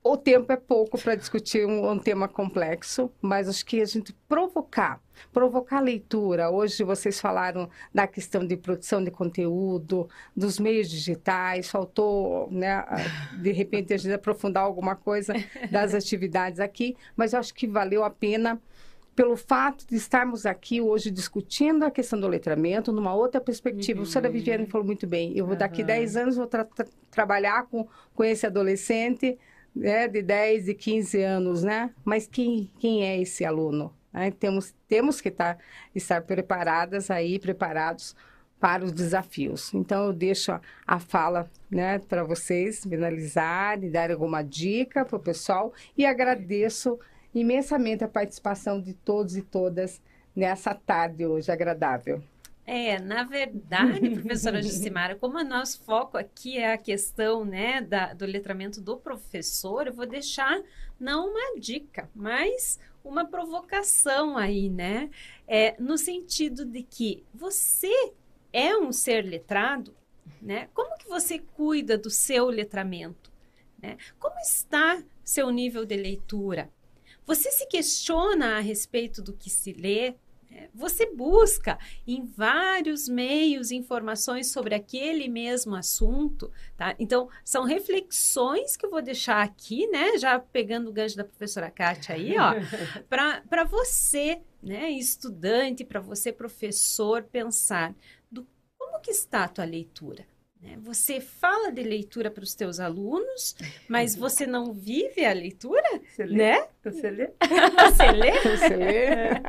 O 0.06 0.18
tempo 0.18 0.52
é 0.52 0.56
pouco 0.56 0.98
para 0.98 1.14
discutir 1.14 1.64
um, 1.64 1.90
um, 1.90 1.98
tema 1.98 2.28
complexo, 2.28 3.10
mas 3.22 3.48
acho 3.48 3.64
que 3.64 3.80
a 3.80 3.86
gente 3.86 4.12
provocar, 4.28 5.00
provocar 5.32 5.78
a 5.78 5.80
leitura. 5.80 6.50
Hoje 6.50 6.84
vocês 6.84 7.18
falaram 7.18 7.70
da 7.92 8.06
questão 8.06 8.46
de 8.46 8.54
produção 8.54 9.02
de 9.02 9.10
conteúdo, 9.10 10.06
dos 10.36 10.58
meios 10.58 10.90
digitais, 10.90 11.70
faltou, 11.70 12.50
né, 12.50 12.84
de 13.40 13.50
repente, 13.50 13.94
a 13.94 13.96
gente 13.96 14.12
aprofundar 14.12 14.64
alguma 14.64 14.94
coisa 14.94 15.32
das 15.70 15.94
atividades 15.96 16.60
aqui, 16.60 16.94
mas 17.16 17.32
eu 17.32 17.38
acho 17.38 17.54
que 17.54 17.66
valeu 17.66 18.04
a 18.04 18.10
pena 18.10 18.60
pelo 19.16 19.38
fato 19.38 19.86
de 19.88 19.96
estarmos 19.96 20.44
aqui 20.44 20.82
hoje 20.82 21.10
discutindo 21.10 21.82
a 21.82 21.90
questão 21.90 22.20
do 22.20 22.28
letramento 22.28 22.92
numa 22.92 23.14
outra 23.14 23.40
perspectiva. 23.40 24.00
Uhum. 24.00 24.06
A 24.06 24.10
senhora 24.10 24.28
Viviane 24.28 24.66
falou 24.66 24.86
muito 24.86 25.06
bem. 25.06 25.32
Eu 25.34 25.46
vou 25.46 25.56
daqui 25.56 25.82
10 25.82 26.16
anos 26.16 26.36
vou 26.36 26.46
tra 26.46 26.64
tra 26.64 26.84
trabalhar 27.10 27.64
com, 27.68 27.86
com 28.12 28.24
esse 28.24 28.44
adolescente 28.44 29.38
né, 29.74 30.06
de 30.08 30.22
10 30.22 30.68
e 30.68 30.74
15 30.74 31.22
anos, 31.22 31.62
né? 31.62 31.90
Mas 32.04 32.26
quem, 32.26 32.70
quem 32.78 33.04
é 33.04 33.20
esse 33.20 33.44
aluno? 33.44 33.94
Né? 34.12 34.30
Temos, 34.30 34.74
temos 34.88 35.20
que 35.20 35.30
tar, 35.30 35.58
estar 35.94 36.22
preparadas 36.22 37.10
aí, 37.10 37.38
preparados 37.38 38.14
para 38.60 38.84
os 38.84 38.92
desafios. 38.92 39.74
Então, 39.74 40.06
eu 40.06 40.12
deixo 40.12 40.52
a, 40.52 40.60
a 40.86 40.98
fala 40.98 41.50
né, 41.70 41.98
para 41.98 42.22
vocês 42.22 42.82
finalizarem, 42.82 43.90
dar 43.90 44.10
alguma 44.10 44.42
dica 44.42 45.04
para 45.04 45.16
o 45.16 45.20
pessoal 45.20 45.72
e 45.98 46.06
agradeço 46.06 46.98
imensamente 47.34 48.04
a 48.04 48.08
participação 48.08 48.80
de 48.80 48.94
todos 48.94 49.36
e 49.36 49.42
todas 49.42 50.00
nessa 50.34 50.74
tarde 50.74 51.26
hoje 51.26 51.50
agradável. 51.50 52.22
É, 52.66 52.98
na 52.98 53.24
verdade, 53.24 54.08
professora 54.10 54.62
Jucimara, 54.62 55.16
como 55.16 55.38
o 55.38 55.44
nosso 55.44 55.82
foco 55.82 56.16
aqui 56.16 56.56
é 56.58 56.72
a 56.72 56.78
questão 56.78 57.44
né, 57.44 57.82
da, 57.82 58.14
do 58.14 58.24
letramento 58.24 58.80
do 58.80 58.96
professor, 58.96 59.86
eu 59.86 59.92
vou 59.92 60.06
deixar 60.06 60.62
não 60.98 61.30
uma 61.30 61.60
dica, 61.60 62.08
mas 62.14 62.78
uma 63.04 63.26
provocação 63.26 64.38
aí, 64.38 64.70
né? 64.70 65.10
É, 65.46 65.76
no 65.78 65.98
sentido 65.98 66.64
de 66.64 66.82
que 66.82 67.22
você 67.34 67.92
é 68.50 68.74
um 68.74 68.92
ser 68.92 69.26
letrado, 69.26 69.94
né? 70.40 70.68
Como 70.72 70.96
que 70.96 71.06
você 71.06 71.38
cuida 71.38 71.98
do 71.98 72.08
seu 72.08 72.46
letramento? 72.46 73.30
Né? 73.80 73.98
Como 74.18 74.38
está 74.40 75.02
seu 75.22 75.50
nível 75.50 75.84
de 75.84 75.96
leitura? 75.96 76.70
Você 77.26 77.50
se 77.50 77.66
questiona 77.66 78.56
a 78.56 78.60
respeito 78.60 79.20
do 79.20 79.34
que 79.34 79.50
se 79.50 79.72
lê? 79.72 80.14
Você 80.74 81.06
busca 81.06 81.78
em 82.06 82.24
vários 82.24 83.08
meios 83.08 83.70
informações 83.70 84.50
sobre 84.50 84.74
aquele 84.74 85.28
mesmo 85.28 85.74
assunto, 85.74 86.50
tá? 86.76 86.94
Então, 86.98 87.28
são 87.44 87.64
reflexões 87.64 88.76
que 88.76 88.84
eu 88.84 88.90
vou 88.90 89.02
deixar 89.02 89.42
aqui, 89.42 89.86
né? 89.88 90.18
Já 90.18 90.38
pegando 90.38 90.88
o 90.88 90.92
gancho 90.92 91.16
da 91.16 91.24
professora 91.24 91.70
Kátia 91.70 92.14
aí, 92.14 92.34
ó, 92.38 92.54
para 93.08 93.64
você, 93.64 94.40
né, 94.62 94.90
estudante, 94.90 95.84
para 95.84 96.00
você, 96.00 96.32
professor, 96.32 97.22
pensar 97.22 97.94
do 98.30 98.46
como 98.78 99.00
que 99.00 99.10
está 99.10 99.44
a 99.44 99.48
tua 99.48 99.64
leitura. 99.64 100.26
Né? 100.60 100.78
Você 100.80 101.20
fala 101.20 101.70
de 101.70 101.82
leitura 101.82 102.30
para 102.30 102.42
os 102.42 102.54
teus 102.54 102.80
alunos, 102.80 103.54
mas 103.88 104.16
você 104.16 104.46
não 104.46 104.72
vive 104.72 105.24
a 105.24 105.32
leitura, 105.32 106.00
lê? 106.18 106.26
né? 106.26 106.68
Você 106.84 107.10
lê? 107.10 107.30
Você 107.78 108.12
lê? 108.12 108.32
Você 108.40 108.76
lê? 108.76 109.04
É. 109.04 109.42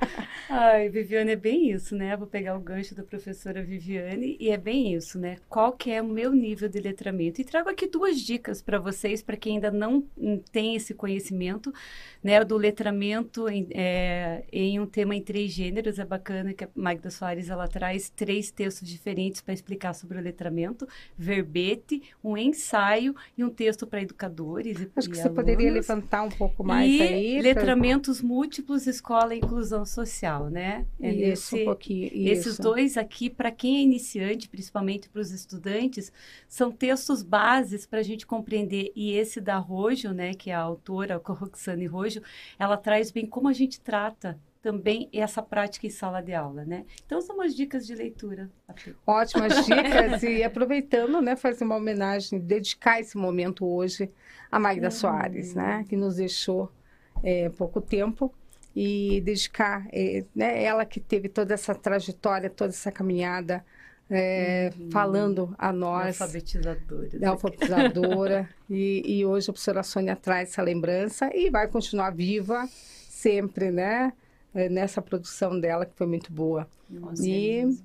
Ai, 0.50 0.90
Viviane, 0.90 1.32
é 1.32 1.36
bem 1.36 1.72
isso, 1.72 1.96
né? 1.96 2.16
Vou 2.16 2.28
pegar 2.28 2.56
o 2.56 2.60
gancho 2.60 2.96
da 2.96 3.04
professora 3.04 3.64
Viviane 3.64 4.38
e 4.40 4.50
é 4.50 4.58
bem 4.58 4.94
isso, 4.94 5.20
né? 5.20 5.38
Qual 5.50 5.74
que 5.74 5.92
é 5.92 6.02
o 6.02 6.08
meu 6.08 6.32
nível 6.32 6.70
de 6.70 6.80
letramento? 6.80 7.42
E 7.42 7.44
trago 7.44 7.70
aqui 7.70 7.88
duas 7.88 8.20
dicas 8.22 8.62
para 8.62 8.80
vocês, 8.80 9.22
para 9.22 9.36
quem 9.36 9.56
ainda 9.56 9.72
não 9.72 10.02
tem 10.52 10.76
esse 10.76 10.94
conhecimento, 10.94 11.74
né? 12.24 12.44
Do 12.44 12.58
letramento 12.58 13.50
em, 13.50 13.68
é, 13.72 14.44
em 14.52 14.80
um 14.80 14.86
tema 14.86 15.16
em 15.16 15.22
três 15.22 15.52
gêneros. 15.52 16.00
É 16.00 16.06
bacana 16.06 16.54
que 16.54 16.64
a 16.64 16.70
Magda 16.76 17.10
Soares, 17.10 17.50
ela 17.50 17.68
traz 17.68 18.10
três 18.10 18.52
textos 18.52 18.88
diferentes 18.88 19.42
para 19.42 19.54
explicar 19.54 19.94
sobre 19.94 20.18
o 20.18 20.22
letramento 20.22 20.88
verbete, 21.18 22.02
um 22.24 22.38
ensaio 22.38 23.16
e 23.38 23.44
um 23.44 23.50
texto 23.50 23.86
para 23.88 24.02
educadores. 24.02 24.80
E, 24.80 24.92
Acho 24.96 25.10
que 25.10 25.16
e 25.16 25.18
você 25.18 25.28
alunos. 25.28 25.44
poderia 25.44 25.72
levantar 25.72 26.24
um 26.24 26.30
pouco 26.30 26.64
mais 26.64 26.92
e 26.92 27.02
aí. 27.02 27.25
Letramentos 27.42 28.20
pra... 28.20 28.28
múltiplos, 28.28 28.88
escola 28.88 29.34
e 29.34 29.38
inclusão 29.38 29.86
social, 29.86 30.50
né? 30.50 30.86
É 31.00 31.12
isso, 31.12 31.56
Esse, 31.56 31.62
um 31.62 31.66
pouquinho. 31.66 32.10
Esses 32.14 32.54
isso. 32.54 32.62
dois 32.62 32.98
aqui, 32.98 33.30
para 33.30 33.52
quem 33.52 33.78
é 33.78 33.82
iniciante, 33.82 34.50
principalmente 34.50 35.10
para 35.10 35.22
os 35.22 35.32
estudantes, 35.32 36.12
são 36.48 36.72
textos 36.72 37.22
bases 37.24 37.86
para 37.86 38.00
a 38.00 38.04
gente 38.04 38.26
compreender. 38.26 38.92
E 38.96 39.14
esse 39.14 39.40
da 39.42 39.58
Rojo, 39.58 40.12
né, 40.12 40.34
que 40.34 40.50
é 40.50 40.56
a 40.56 40.62
autora, 40.62 41.22
a 41.24 41.32
Roxane 41.34 41.86
Rojo, 41.86 42.22
ela 42.58 42.78
traz 42.78 43.12
bem 43.12 43.26
como 43.26 43.48
a 43.48 43.54
gente 43.54 43.80
trata 43.80 44.40
também 44.66 45.08
essa 45.14 45.44
prática 45.44 45.86
em 45.86 45.92
sala 45.92 46.22
de 46.22 46.34
aula, 46.34 46.66
né? 46.66 46.86
Então, 47.06 47.22
são 47.22 47.36
umas 47.36 47.56
dicas 47.56 47.86
de 47.86 47.94
leitura. 47.94 48.50
Ótimas 49.06 49.64
dicas 49.64 50.24
e 50.24 50.42
aproveitando, 50.44 51.22
né, 51.22 51.36
fazer 51.36 51.64
uma 51.64 51.76
homenagem, 51.76 52.40
dedicar 52.40 53.00
esse 53.00 53.16
momento 53.16 53.64
hoje 53.64 54.10
a 54.52 54.58
Magda 54.58 54.88
uhum. 54.88 54.92
Soares, 54.92 55.54
né, 55.54 55.86
que 55.88 55.96
nos 55.96 56.16
deixou 56.16 56.72
é, 57.24 57.50
pouco 57.50 57.82
tempo 57.82 58.34
e 58.76 59.22
dedicar, 59.22 59.88
é, 59.92 60.24
né, 60.36 60.64
ela 60.64 60.86
que 60.86 61.00
teve 61.00 61.30
toda 61.30 61.54
essa 61.54 61.74
trajetória, 61.74 62.50
toda 62.50 62.72
essa 62.72 62.92
caminhada, 62.92 63.64
é, 64.10 64.72
uhum. 64.78 64.92
falando 64.92 65.56
a 65.58 65.72
nós. 65.72 66.22
Alfabetizadora. 66.22 67.10
Da 67.20 67.30
alfabetizadora. 67.32 68.50
e, 68.70 69.20
e 69.20 69.26
hoje 69.26 69.50
a 69.50 69.54
professora 69.54 69.84
Sônia 69.84 70.16
traz 70.16 70.50
essa 70.50 70.62
lembrança 70.62 71.30
e 71.34 71.50
vai 71.50 71.68
continuar 71.68 72.12
viva 72.12 72.68
sempre, 73.10 73.72
né? 73.72 74.14
nessa 74.72 75.02
produção 75.02 75.60
dela, 75.60 75.86
que 75.86 75.94
foi 75.96 76.08
muito 76.08 76.32
boa. 76.32 76.66
Nossa, 76.90 77.28
e 77.28 77.78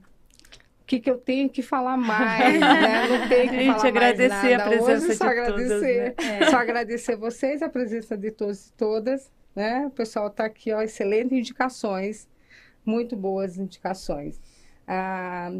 que, 0.90 0.98
que 0.98 1.08
eu 1.08 1.18
tenho 1.18 1.48
que 1.48 1.62
falar 1.62 1.94
mais, 1.96 2.58
né? 2.58 3.08
Não 3.08 3.28
tenho 3.28 3.48
que 3.48 3.56
a 3.56 3.62
gente 3.62 3.76
falar 3.76 3.88
agradecer 3.88 4.28
mais 4.28 4.58
nada. 4.58 4.64
a 4.64 4.68
presença 4.68 5.06
Hoje, 5.06 5.14
só 5.14 5.24
de 5.24 5.30
agradecer, 5.30 6.14
todas, 6.14 6.26
né? 6.26 6.50
Só 6.50 6.56
agradecer 6.56 7.16
vocês, 7.16 7.62
a 7.62 7.68
presença 7.68 8.16
de 8.16 8.30
todos 8.32 8.66
e 8.66 8.72
todas, 8.72 9.30
né? 9.54 9.86
O 9.86 9.90
pessoal 9.90 10.26
está 10.26 10.46
aqui, 10.46 10.72
ó, 10.72 10.82
excelentes 10.82 11.32
indicações, 11.32 12.28
muito 12.84 13.14
boas 13.14 13.56
indicações. 13.56 14.40
Ah, 14.84 15.52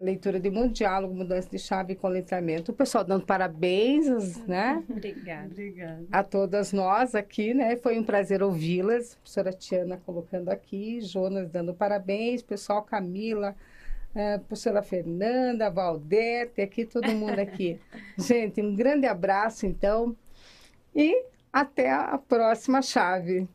leitura 0.00 0.40
de 0.40 0.50
mundo, 0.50 0.72
diálogo, 0.72 1.14
mudança 1.14 1.48
de 1.48 1.58
chave 1.60 1.94
com 1.94 2.08
letramento. 2.08 2.72
O 2.72 2.74
pessoal 2.74 3.04
dando 3.04 3.24
parabéns, 3.24 4.44
né? 4.44 4.82
Obrigada. 4.90 5.46
Obrigada. 5.52 6.04
A 6.10 6.24
todas 6.24 6.72
nós 6.72 7.14
aqui, 7.14 7.54
né? 7.54 7.76
Foi 7.76 7.96
um 7.96 8.02
prazer 8.02 8.42
ouvi-las. 8.42 9.12
A 9.12 9.16
professora 9.18 9.52
Tiana 9.52 10.00
colocando 10.04 10.48
aqui, 10.48 11.00
Jonas 11.00 11.48
dando 11.48 11.72
parabéns, 11.72 12.42
pessoal 12.42 12.82
Camila, 12.82 13.54
a 14.16 14.38
professora 14.38 14.82
Fernanda, 14.82 15.70
Valdete, 15.70 16.62
aqui 16.62 16.86
todo 16.86 17.08
mundo 17.08 17.38
aqui. 17.38 17.78
Gente, 18.18 18.62
um 18.62 18.74
grande 18.74 19.06
abraço 19.06 19.66
então 19.66 20.16
e 20.94 21.24
até 21.52 21.90
a 21.92 22.16
próxima 22.16 22.80
chave. 22.80 23.46